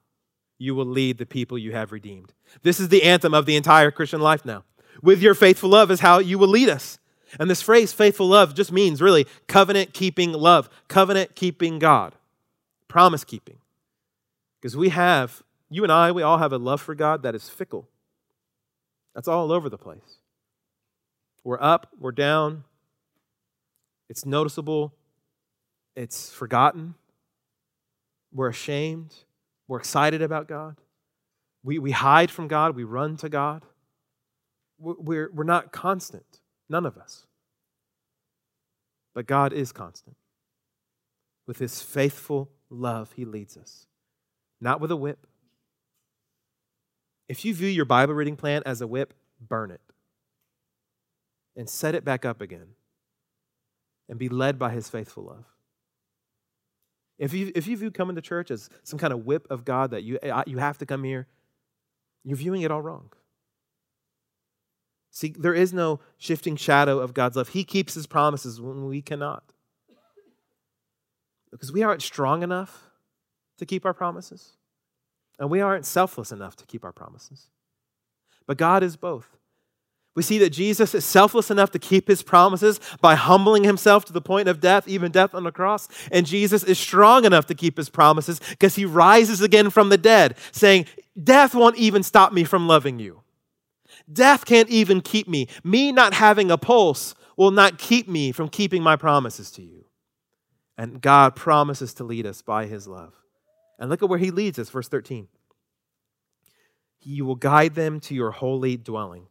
you 0.58 0.76
will 0.76 0.86
lead 0.86 1.18
the 1.18 1.26
people 1.26 1.58
you 1.58 1.72
have 1.72 1.92
redeemed. 1.92 2.34
This 2.62 2.80
is 2.80 2.90
the 2.90 3.04
anthem 3.04 3.34
of 3.34 3.46
the 3.46 3.56
entire 3.56 3.90
Christian 3.92 4.22
life 4.22 4.46
now. 4.46 4.64
With 5.02 5.22
your 5.22 5.34
faithful 5.34 5.70
love 5.70 5.90
is 5.90 6.02
how 6.02 6.20
you 6.20 6.38
will 6.38 6.50
lead 6.50 6.70
us. 6.70 7.00
And 7.40 7.50
this 7.50 7.62
phrase, 7.62 7.94
faithful 7.94 8.28
love, 8.28 8.54
just 8.54 8.74
means 8.74 9.02
really 9.02 9.26
covenant 9.48 9.94
keeping 9.94 10.34
love, 10.34 10.70
covenant 10.90 11.34
keeping 11.34 11.80
God, 11.80 12.14
promise 12.90 13.24
keeping. 13.24 13.58
Because 14.60 14.76
we 14.76 14.90
have 14.90 15.42
you 15.72 15.84
and 15.84 15.92
I, 15.92 16.12
we 16.12 16.22
all 16.22 16.38
have 16.38 16.52
a 16.52 16.58
love 16.58 16.82
for 16.82 16.94
God 16.94 17.24
that 17.24 17.34
is 17.34 17.48
fickle. 17.50 17.88
That's 19.15 19.30
all 19.30 19.54
over 19.54 19.69
the 19.69 19.78
place. 19.78 20.19
We're 21.46 21.62
up, 21.62 21.88
we're 21.98 22.12
down. 22.12 22.65
It's 24.10 24.26
noticeable, 24.26 24.94
it's 25.96 26.30
forgotten. 26.30 26.96
We're 28.34 28.50
ashamed, 28.50 29.15
we're 29.67 29.80
excited 29.80 30.22
about 30.22 30.50
God. 30.50 30.76
We, 31.63 31.80
we 31.80 31.92
hide 31.92 32.32
from 32.32 32.50
God, 32.50 32.76
we 32.76 32.84
run 32.84 33.15
to 33.17 33.30
God. 33.30 33.63
We're, 34.78 35.30
we're 35.32 35.44
not 35.44 35.72
constant, 35.72 36.42
none 36.67 36.86
of 36.86 36.98
us. 36.98 37.26
But 39.13 39.26
God 39.26 39.54
is 39.54 39.72
constant. 39.72 40.17
With 41.48 41.60
his 41.60 41.82
faithful 41.82 42.50
love, 42.69 43.13
he 43.15 43.24
leads 43.24 43.56
us. 43.56 43.86
Not 44.60 44.82
with 44.82 44.92
a 44.92 44.96
whip, 44.96 45.28
if 47.32 47.46
you 47.46 47.54
view 47.54 47.69
your 47.69 47.86
Bible 47.86 48.13
reading 48.13 48.36
plan 48.36 48.62
as 48.65 48.82
a 48.82 48.88
whip, 48.88 49.13
burn 49.40 49.71
it 49.71 49.79
and 51.56 51.69
set 51.69 51.96
it 51.96 52.04
back 52.04 52.25
up 52.25 52.42
again. 52.42 52.75
and 54.10 54.19
be 54.19 54.27
led 54.27 54.60
by 54.60 54.71
his 54.71 54.90
faithful 54.90 55.23
love. 55.23 55.46
If 57.17 57.34
you, 57.34 57.54
if 57.56 57.65
you 57.65 57.77
view 57.77 57.90
coming 57.90 58.17
to 58.17 58.21
church 58.21 58.52
as 58.52 58.69
some 58.84 59.00
kind 59.00 59.13
of 59.13 59.25
whip 59.25 59.48
of 59.50 59.63
God 59.63 59.92
that 59.92 60.04
you, 60.04 60.19
you 60.46 60.58
have 60.58 60.77
to 60.79 60.86
come 60.86 61.06
here, 61.06 61.27
you're 62.25 62.36
viewing 62.36 62.63
it 62.63 62.71
all 62.71 62.82
wrong. 62.82 63.12
See, 65.10 65.34
there 65.40 65.54
is 65.54 65.71
no 65.71 66.02
shifting 66.17 66.58
shadow 66.58 67.00
of 67.00 67.13
God's 67.13 67.38
love. 67.38 67.50
He 67.50 67.63
keeps 67.63 67.94
his 67.94 68.06
promises 68.06 68.60
when 68.60 68.86
we 68.86 69.02
cannot. 69.02 69.54
Because 71.52 71.71
we 71.71 71.82
aren't 71.82 72.02
strong 72.02 72.44
enough 72.44 72.90
to 73.58 73.65
keep 73.65 73.86
our 73.86 73.94
promises, 73.94 74.58
and 75.42 75.50
we 75.50 75.60
aren't 75.60 75.87
selfless 75.87 76.31
enough 76.31 76.56
to 76.58 76.67
keep 76.67 76.85
our 76.85 76.92
promises. 76.92 77.48
But 78.46 78.58
God 78.58 78.83
is 78.83 78.96
both. 78.96 79.27
We 80.13 80.21
see 80.21 80.37
that 80.37 80.52
Jesus 80.52 80.94
is 80.94 81.04
selfless 81.04 81.50
enough 81.50 81.71
to 81.71 81.79
keep 81.79 82.08
his 82.08 82.21
promises 82.21 82.79
by 83.02 83.15
humbling 83.15 83.63
himself 83.63 84.06
to 84.06 84.13
the 84.13 84.21
point 84.21 84.48
of 84.48 84.60
death, 84.60 84.87
even 84.87 85.12
death 85.12 85.33
on 85.33 85.44
the 85.44 85.52
cross. 85.52 85.87
And 86.12 86.27
Jesus 86.27 86.63
is 86.63 86.77
strong 86.77 87.25
enough 87.25 87.48
to 87.48 87.56
keep 87.56 87.77
his 87.77 87.89
promises 87.89 88.39
because 88.52 88.75
he 88.75 88.85
rises 88.85 89.42
again 89.42 89.71
from 89.71 89.89
the 89.89 89.98
dead, 89.98 90.37
saying, 90.52 90.85
Death 91.21 91.56
won't 91.56 91.77
even 91.77 92.04
stop 92.04 92.33
me 92.33 92.44
from 92.44 92.67
loving 92.67 93.00
you. 93.00 93.21
Death 94.12 94.46
can't 94.46 94.69
even 94.69 95.02
keep 95.02 95.27
me. 95.27 95.48
Me 95.63 95.92
not 95.92 96.13
having 96.13 96.52
a 96.52 96.58
pulse 96.58 97.15
will 97.35 97.52
not 97.52 97.79
keep 97.79 98.08
me 98.08 98.31
from 98.31 98.48
keeping 98.48 98.83
my 98.83 98.96
promises 98.96 99.50
to 99.52 99.63
you. 99.63 99.85
And 100.77 101.02
God 101.02 101.35
promises 101.35 101.96
to 101.96 102.04
lead 102.04 102.27
us 102.27 102.44
by 102.44 102.67
his 102.67 102.87
love. 102.87 103.21
And 103.82 103.90
look 103.90 104.04
at 104.04 104.10
where 104.10 104.19
he 104.19 104.29
leads 104.29 104.60
us, 104.60 104.69
verse 104.69 104.88
13. 104.88 105.27
He 107.00 107.23
will 107.23 107.36
guide 107.36 107.73
them 107.73 108.00
to 108.02 108.13
your 108.13 108.29
holy 108.29 108.77
dwelling. 108.77 109.25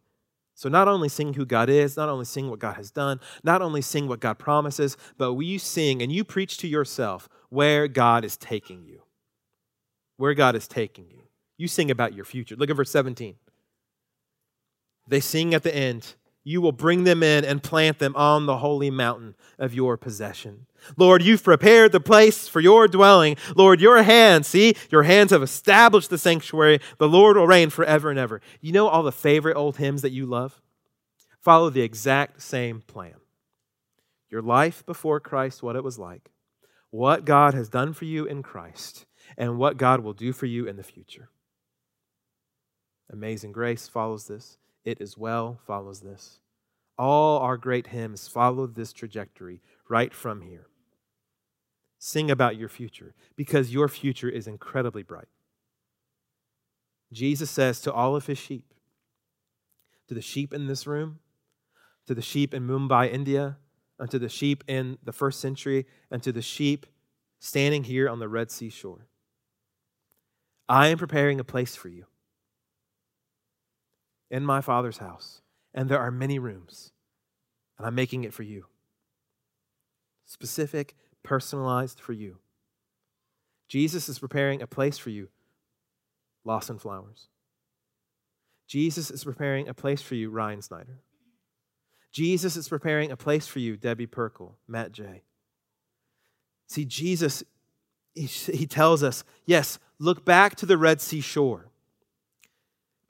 So, 0.57 0.69
not 0.69 0.89
only 0.89 1.09
sing 1.09 1.35
who 1.35 1.47
God 1.47 1.71
is, 1.71 1.97
not 1.97 2.09
only 2.09 2.25
sing 2.25 2.51
what 2.51 2.59
God 2.59 2.75
has 2.75 2.91
done, 2.91 3.21
not 3.45 3.63
only 3.63 3.81
sing 3.81 4.09
what 4.09 4.19
God 4.19 4.41
promises, 4.41 4.97
but 5.17 5.35
we 5.35 5.57
sing 5.57 6.03
and 6.03 6.11
you 6.11 6.25
preach 6.25 6.59
to 6.59 6.69
yourself 6.69 7.29
where 7.49 7.87
God 7.87 8.25
is 8.25 8.37
taking 8.37 8.85
you. 8.85 9.03
Where 10.17 10.35
God 10.35 10.57
is 10.57 10.67
taking 10.67 11.09
you. 11.09 11.23
You 11.57 11.69
sing 11.69 11.91
about 11.91 12.15
your 12.15 12.25
future. 12.25 12.57
Look 12.57 12.71
at 12.71 12.77
verse 12.77 12.91
17. 12.91 13.37
They 15.07 15.21
sing 15.21 15.55
at 15.55 15.63
the 15.63 15.75
end, 15.75 16.15
You 16.43 16.63
will 16.63 16.73
bring 16.73 17.05
them 17.05 17.23
in 17.23 17.45
and 17.45 17.63
plant 17.63 17.99
them 17.99 18.17
on 18.17 18.47
the 18.47 18.59
holy 18.59 18.91
mountain 18.91 19.35
of 19.59 19.75
your 19.75 19.97
possession. 19.97 20.67
Lord, 20.97 21.23
you've 21.23 21.45
prepared 21.45 21.93
the 21.93 22.01
place 22.01 22.49
for 22.49 22.61
your 22.61 22.89
dwelling. 22.89 23.37
Lord, 23.55 23.81
your 23.81 24.03
hands, 24.03 24.47
see, 24.47 24.75
your 24.91 25.03
hands 25.03 25.33
have 25.33 25.43
established 25.43 26.09
the 26.09 26.17
sanctuary. 26.17 26.81
The 26.99 27.09
Lord 27.09 27.37
will 27.37 27.47
reign 27.47 27.69
forever 27.69 28.09
and 28.09 28.19
ever. 28.19 28.41
You 28.63 28.73
know 28.73 28.89
all 28.89 29.03
the 29.03 29.13
favorite 29.13 29.57
old 29.57 29.77
hymns 29.77 30.01
that 30.03 30.13
you 30.13 30.25
love? 30.25 30.63
Follow 31.41 31.69
the 31.69 31.83
exact 31.83 32.43
same 32.43 32.81
plan. 32.81 33.15
Your 34.31 34.43
life 34.43 34.85
before 34.87 35.21
Christ, 35.21 35.63
what 35.63 35.77
it 35.77 35.85
was 35.85 35.99
like, 35.99 36.31
what 36.91 37.25
God 37.25 37.53
has 37.53 37.69
done 37.69 37.93
for 37.93 38.05
you 38.07 38.25
in 38.25 38.43
Christ, 38.43 39.05
and 39.37 39.59
what 39.59 39.77
God 39.77 40.01
will 40.01 40.13
do 40.13 40.33
for 40.33 40.47
you 40.47 40.67
in 40.67 40.77
the 40.77 40.83
future. 40.83 41.29
Amazing 43.13 43.53
Grace 43.53 43.89
follows 43.89 44.27
this. 44.27 44.57
It 44.85 45.01
as 45.01 45.17
well 45.17 45.61
follows 45.67 46.01
this. 46.01 46.41
All 46.99 47.39
our 47.39 47.57
great 47.57 47.89
hymns 47.89 48.29
follow 48.29 48.67
this 48.67 48.93
trajectory 48.93 49.61
right 49.89 50.13
from 50.13 50.43
here. 50.43 50.67
Sing 51.99 52.31
about 52.31 52.57
your 52.57 52.69
future 52.69 53.15
because 53.37 53.73
your 53.73 53.89
future 53.89 54.29
is 54.29 54.47
incredibly 54.47 55.03
bright. 55.03 55.29
Jesus 57.13 57.51
says 57.51 57.81
to 57.83 57.93
all 57.93 58.17
of 58.17 58.27
his 58.27 58.39
sheep, 58.39 58.73
to 60.09 60.15
the 60.15 60.23
sheep 60.23 60.53
in 60.55 60.67
this 60.67 60.87
room, 60.87 61.19
to 62.07 62.15
the 62.15 62.23
sheep 62.23 62.55
in 62.55 62.67
Mumbai, 62.67 63.13
India, 63.13 63.59
and 63.99 64.11
to 64.11 64.19
the 64.19 64.29
sheep 64.29 64.65
in 64.67 64.99
the 65.03 65.13
first 65.13 65.41
century, 65.41 65.87
and 66.11 66.23
to 66.23 66.33
the 66.33 66.43
sheep 66.43 66.87
standing 67.39 67.85
here 67.85 68.09
on 68.09 68.19
the 68.19 68.29
Red 68.29 68.51
Sea 68.51 68.71
shore 68.71 69.07
I 70.69 70.89
am 70.89 70.99
preparing 70.99 71.41
a 71.41 71.45
place 71.45 71.75
for 71.75 71.89
you 71.89 72.07
in 74.31 74.45
my 74.45 74.61
Father's 74.61 74.99
house, 74.99 75.43
and 75.75 75.89
there 75.89 76.01
are 76.01 76.11
many 76.11 76.39
rooms, 76.39 76.93
and 77.77 77.87
I'm 77.87 77.95
making 77.95 78.25
it 78.25 78.33
for 78.33 78.43
you 78.43 78.67
specific, 80.31 80.95
personalized 81.25 81.99
for 81.99 82.13
you. 82.13 82.37
Jesus 83.67 84.09
is 84.09 84.21
preparing 84.21 84.63
a 84.63 84.67
place 84.67 84.97
for 84.97 85.11
you, 85.11 85.29
Lawson 86.45 86.79
Flowers. 86.79 87.27
Jesus 88.69 89.11
is 89.11 89.25
preparing 89.25 89.69
a 89.69 89.75
place 89.75 90.01
for 90.01 90.15
you, 90.15 90.31
Ryan 90.31 90.63
Snyder. 90.63 91.01
Jesus 92.13 92.57
is 92.57 92.69
preparing 92.69 93.11
a 93.11 93.17
place 93.17 93.49
for 93.49 93.59
you, 93.59 93.77
Debbie 93.77 94.07
Perkle, 94.07 94.57
Matt 94.69 94.93
J. 94.93 95.23
See, 96.69 96.85
Jesus, 96.85 97.43
he, 98.15 98.27
he 98.27 98.67
tells 98.67 99.03
us, 99.03 99.25
yes, 99.47 99.81
look 99.99 100.25
back 100.25 100.55
to 100.57 100.67
the 100.67 100.79
Red 100.79 101.01
Sea 101.01 101.21
shore, 101.21 101.70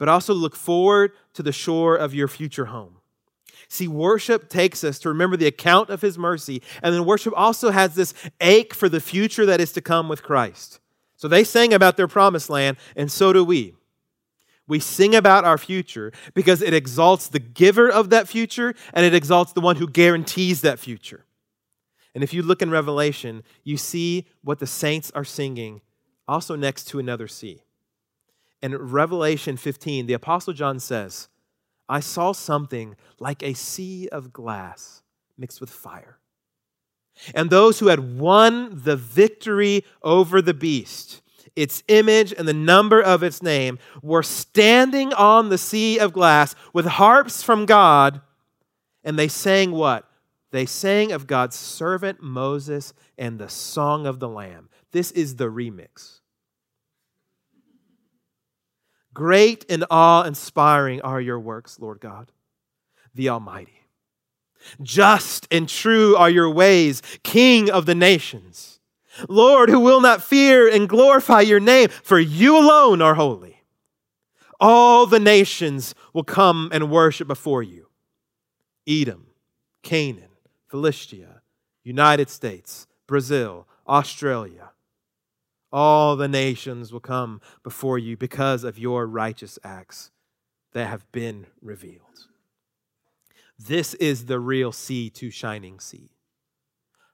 but 0.01 0.09
also 0.09 0.32
look 0.32 0.57
forward 0.57 1.12
to 1.34 1.42
the 1.42 1.53
shore 1.53 1.94
of 1.94 2.14
your 2.14 2.26
future 2.26 2.64
home. 2.64 2.96
See, 3.68 3.86
worship 3.86 4.48
takes 4.48 4.82
us 4.82 4.98
to 5.01 5.11
remember 5.11 5.36
the 5.36 5.46
account 5.46 5.90
of 5.90 6.01
his 6.01 6.16
mercy, 6.16 6.62
and 6.82 6.94
then 6.94 7.05
worship 7.05 7.34
also 7.36 7.70
has 7.70 7.94
this 7.94 8.14
ache 8.40 8.72
for 8.72 8.88
the 8.88 8.98
future 8.98 9.44
that 9.44 9.61
is 9.61 9.72
to 9.72 9.82
come 9.82 10.09
with 10.09 10.22
Christ. 10.22 10.80
So 11.16 11.28
they 11.28 11.44
sang 11.44 11.74
about 11.74 11.98
their 11.98 12.09
promised 12.09 12.48
land, 12.48 12.78
and 12.96 13.12
so 13.12 13.34
do 13.34 13.44
we. 13.44 13.74
We 14.66 14.80
sing 14.80 15.14
about 15.14 15.44
our 15.44 15.59
future 15.59 16.12
because 16.32 16.62
it 16.62 16.72
exalts 16.72 17.28
the 17.28 17.38
giver 17.38 17.90
of 17.90 18.09
that 18.09 18.26
future 18.26 18.74
and 18.94 19.05
it 19.05 19.14
exalts 19.14 19.53
the 19.53 19.61
one 19.61 19.76
who 19.76 19.86
guarantees 19.86 20.62
that 20.62 20.78
future. 20.78 21.26
And 22.14 22.24
if 22.24 22.32
you 22.32 22.42
look 22.42 22.62
in 22.62 22.70
Revelation, 22.70 23.42
you 23.64 23.76
see 23.76 24.26
what 24.42 24.61
the 24.61 24.66
saints 24.66 25.12
are 25.14 25.24
singing 25.24 25.82
also 26.26 26.57
next 26.57 26.84
to 26.84 26.98
another 26.98 27.28
sea. 27.28 27.64
In 28.62 28.76
Revelation 28.76 29.56
15, 29.56 30.06
the 30.06 30.12
Apostle 30.12 30.52
John 30.52 30.80
says, 30.80 31.28
I 31.88 32.00
saw 32.00 32.32
something 32.32 32.94
like 33.18 33.42
a 33.42 33.54
sea 33.54 34.08
of 34.08 34.32
glass 34.32 35.02
mixed 35.36 35.61
with 35.61 35.70
fire. 35.70 36.18
And 37.34 37.50
those 37.50 37.78
who 37.78 37.88
had 37.88 38.18
won 38.18 38.82
the 38.84 38.96
victory 38.96 39.84
over 40.02 40.40
the 40.40 40.54
beast, 40.54 41.22
its 41.56 41.82
image 41.88 42.32
and 42.32 42.46
the 42.46 42.54
number 42.54 43.00
of 43.00 43.22
its 43.22 43.42
name, 43.42 43.78
were 44.02 44.22
standing 44.22 45.12
on 45.14 45.48
the 45.48 45.58
sea 45.58 45.98
of 45.98 46.12
glass 46.12 46.54
with 46.72 46.86
harps 46.86 47.42
from 47.42 47.66
God, 47.66 48.20
and 49.02 49.18
they 49.18 49.28
sang 49.28 49.72
what? 49.72 50.06
They 50.52 50.66
sang 50.66 51.12
of 51.12 51.26
God's 51.26 51.56
servant 51.56 52.22
Moses 52.22 52.92
and 53.18 53.38
the 53.38 53.48
song 53.48 54.06
of 54.06 54.20
the 54.20 54.28
Lamb. 54.28 54.68
This 54.92 55.11
is 55.12 55.36
the 55.36 55.46
remix. 55.46 56.20
Great 59.21 59.66
and 59.68 59.85
awe 59.91 60.23
inspiring 60.23 61.03
are 61.03 61.21
your 61.21 61.39
works, 61.39 61.79
Lord 61.79 62.01
God, 62.01 62.33
the 63.14 63.29
Almighty. 63.29 63.83
Just 64.81 65.47
and 65.51 65.68
true 65.68 66.16
are 66.16 66.31
your 66.31 66.49
ways, 66.49 67.03
King 67.23 67.71
of 67.71 67.85
the 67.85 67.95
nations. 67.95 68.81
Lord, 69.29 69.68
who 69.68 69.79
will 69.79 70.01
not 70.01 70.23
fear 70.23 70.66
and 70.66 70.89
glorify 70.89 71.43
your 71.43 71.61
name, 71.61 71.91
for 71.91 72.18
you 72.18 72.57
alone 72.57 73.03
are 73.03 73.12
holy. 73.12 73.62
All 74.59 75.05
the 75.05 75.21
nations 75.21 75.95
will 76.14 76.25
come 76.25 76.71
and 76.73 76.91
worship 76.91 77.29
before 77.29 77.62
you 77.62 77.89
Edom, 78.89 79.27
Canaan, 79.83 80.31
Philistia, 80.68 81.43
United 81.85 82.31
States, 82.31 82.87
Brazil, 83.07 83.68
Australia, 83.87 84.70
all 85.73 86.16
the 86.16 86.29
nations 86.29 86.93
will 86.93 87.01
come 87.01 87.41
before 87.62 87.99
you 87.99 88.16
because 88.16 88.64
of 88.64 88.79
your 88.79 89.07
righteous 89.07 89.59
acts 89.62 90.11
that 90.73 90.87
have 90.87 91.11
been 91.12 91.47
revealed. 91.61 92.27
This 93.59 93.95
is 93.95 94.27
the 94.27 94.41
real 94.41 94.73
sea 94.73 95.11
to 95.11 95.31
shining 95.31 95.81
sea. 95.81 96.11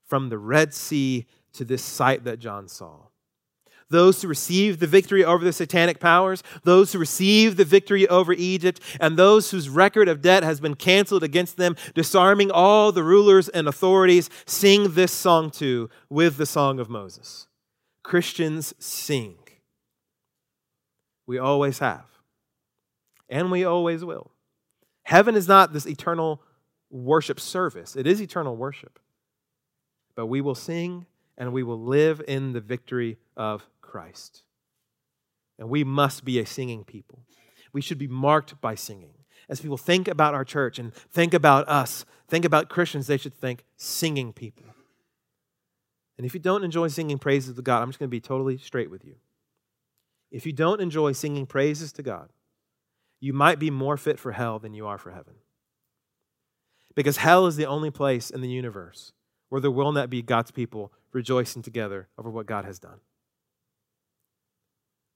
From 0.05 0.29
the 0.29 0.39
Red 0.39 0.73
Sea 0.73 1.27
to 1.55 1.65
this 1.65 1.83
sight 1.83 2.25
that 2.25 2.39
John 2.39 2.69
saw. 2.69 3.09
Those 3.89 4.23
who 4.23 4.29
received 4.29 4.81
the 4.81 4.87
victory 4.87 5.25
over 5.25 5.45
the 5.45 5.53
satanic 5.53 6.01
powers, 6.01 6.43
those 6.65 6.93
who 6.93 6.99
received 6.99 7.57
the 7.57 7.65
victory 7.65 8.07
over 8.09 8.33
Egypt, 8.33 8.81
and 9.01 9.17
those 9.17 9.51
whose 9.51 9.69
record 9.69 10.09
of 10.09 10.21
debt 10.21 10.43
has 10.43 10.61
been 10.61 10.75
canceled 10.75 11.23
against 11.23 11.57
them, 11.57 11.77
disarming 11.95 12.51
all 12.51 12.91
the 12.91 13.05
rulers 13.05 13.49
and 13.49 13.69
authorities, 13.69 14.29
sing 14.45 14.95
this 14.95 15.13
song 15.13 15.51
too 15.51 15.89
with 16.09 16.37
the 16.37 16.47
song 16.47 16.81
of 16.81 16.91
Moses. 16.91 17.47
Christians 18.07 18.73
sing. 18.79 19.37
We 21.27 21.39
always 21.39 21.81
have, 21.81 22.05
and 23.29 23.51
we 23.51 23.65
always 23.65 24.05
will. 24.05 24.31
Heaven 25.03 25.35
is 25.35 25.49
not 25.49 25.73
this 25.73 25.87
eternal 25.87 26.41
worship 26.89 27.41
service, 27.41 27.97
it 27.97 28.07
is 28.07 28.23
eternal 28.23 28.55
worship. 28.55 29.01
But 30.15 30.27
we 30.27 30.41
will 30.41 30.55
sing 30.55 31.07
and 31.37 31.53
we 31.53 31.65
will 31.65 31.81
live 31.81 32.23
in 32.29 32.53
the 32.53 32.61
victory 32.61 33.19
of 33.37 33.69
Christ. 33.81 34.45
And 35.59 35.69
we 35.69 35.83
must 35.83 36.25
be 36.25 36.39
a 36.39 36.47
singing 36.47 36.85
people. 36.85 37.25
We 37.73 37.81
should 37.81 37.99
be 37.99 38.07
marked 38.07 38.61
by 38.61 38.77
singing. 38.77 39.15
as 39.49 39.61
people 39.61 39.79
think 39.79 40.07
about 40.07 40.33
our 40.33 40.45
church 40.45 40.79
and 40.79 40.95
think 40.95 41.35
about 41.35 41.69
us, 41.69 42.05
think 42.29 42.45
about 42.45 42.69
Christians, 42.69 43.09
they 43.09 43.17
should 43.17 43.35
think 43.35 43.65
singing 43.77 44.33
people. 44.33 44.76
And 46.17 46.27
if 46.27 46.35
you 46.35 46.41
don't 46.41 46.65
enjoy 46.65 46.89
singing 46.89 47.19
praises 47.19 47.57
to 47.57 47.63
God, 47.63 47.83
I'm 47.83 47.89
just 47.89 47.99
going 47.99 48.09
to 48.09 48.11
be 48.11 48.21
totally 48.21 48.57
straight 48.59 48.91
with 48.91 49.05
you. 49.05 49.17
If 50.31 50.47
you 50.47 50.53
don't 50.53 50.81
enjoy 50.81 51.13
singing 51.13 51.47
praises 51.47 51.93
to 51.93 52.03
God, 52.03 52.31
you 53.21 53.33
might 53.33 53.59
be 53.59 53.71
more 53.71 53.97
fit 53.97 54.19
for 54.19 54.33
hell 54.33 54.59
than 54.59 54.75
you 54.75 54.87
are 54.87 54.99
for 54.99 55.11
heaven. 55.11 55.35
Because 56.95 57.19
hell 57.19 57.47
is 57.47 57.57
the 57.57 57.67
only 57.67 57.91
place 57.91 58.31
in 58.31 58.41
the 58.41 58.49
universe 58.49 59.13
where 59.49 59.61
there 59.61 59.71
will 59.71 59.93
not 59.93 60.11
be 60.11 60.23
God's 60.23 60.51
people 60.51 60.93
rejoicing 61.13 61.63
together 61.63 62.09
over 62.19 62.31
what 62.31 62.47
God 62.47 62.65
has 62.65 62.79
done. 62.79 63.01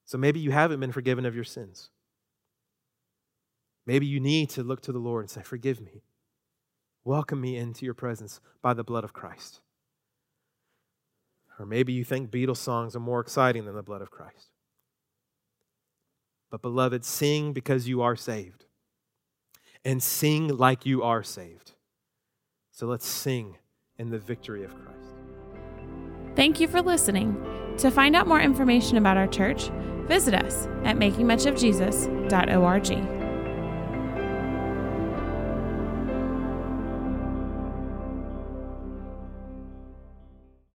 So 0.05 0.19
maybe 0.19 0.41
you 0.41 0.51
haven't 0.51 0.81
been 0.81 0.93
forgiven 0.93 1.25
of 1.25 1.35
your 1.35 1.45
sins. 1.45 1.91
Maybe 3.87 4.07
you 4.07 4.21
need 4.21 4.51
to 4.51 4.63
look 4.63 4.83
to 4.83 4.93
the 4.93 4.99
Lord 4.99 5.23
and 5.23 5.31
say, 5.31 5.43
Forgive 5.43 5.81
me. 5.81 6.03
Welcome 7.05 7.41
me 7.41 7.57
into 7.57 7.85
your 7.85 7.95
presence 7.95 8.41
by 8.61 8.75
the 8.75 8.85
blood 8.85 9.05
of 9.05 9.13
Christ. 9.13 9.61
Or 11.61 11.67
maybe 11.67 11.93
you 11.93 12.05
think 12.05 12.31
Beatles 12.31 12.57
songs 12.57 12.97
are 12.97 13.01
more 13.01 13.21
exciting 13.21 13.67
than 13.67 13.75
the 13.75 13.83
blood 13.83 14.01
of 14.01 14.11
Christ. 14.11 14.49
But, 16.51 16.63
beloved, 16.63 17.05
sing 17.05 17.53
because 17.53 17.87
you 17.87 18.01
are 18.01 18.17
saved. 18.17 18.65
And 19.85 20.03
sing 20.03 20.49
like 20.49 20.87
you 20.87 21.03
are 21.03 21.23
saved. 21.23 21.73
So 22.71 22.87
let's 22.87 23.07
sing 23.07 23.59
in 23.99 24.09
the 24.09 24.19
victory 24.19 24.65
of 24.65 24.75
Christ. 24.75 24.97
Thank 26.35 26.61
you 26.61 26.69
for 26.69 26.81
listening. 26.81 27.37
To 27.77 27.91
find 27.91 28.17
out 28.17 28.27
more 28.27 28.41
information 28.41 28.97
about 28.97 29.19
our 29.19 29.27
church, 29.27 29.69
visit 30.07 30.35
us 30.35 30.67
at 30.85 30.97
makingmuchofjesus.org. 30.97 33.20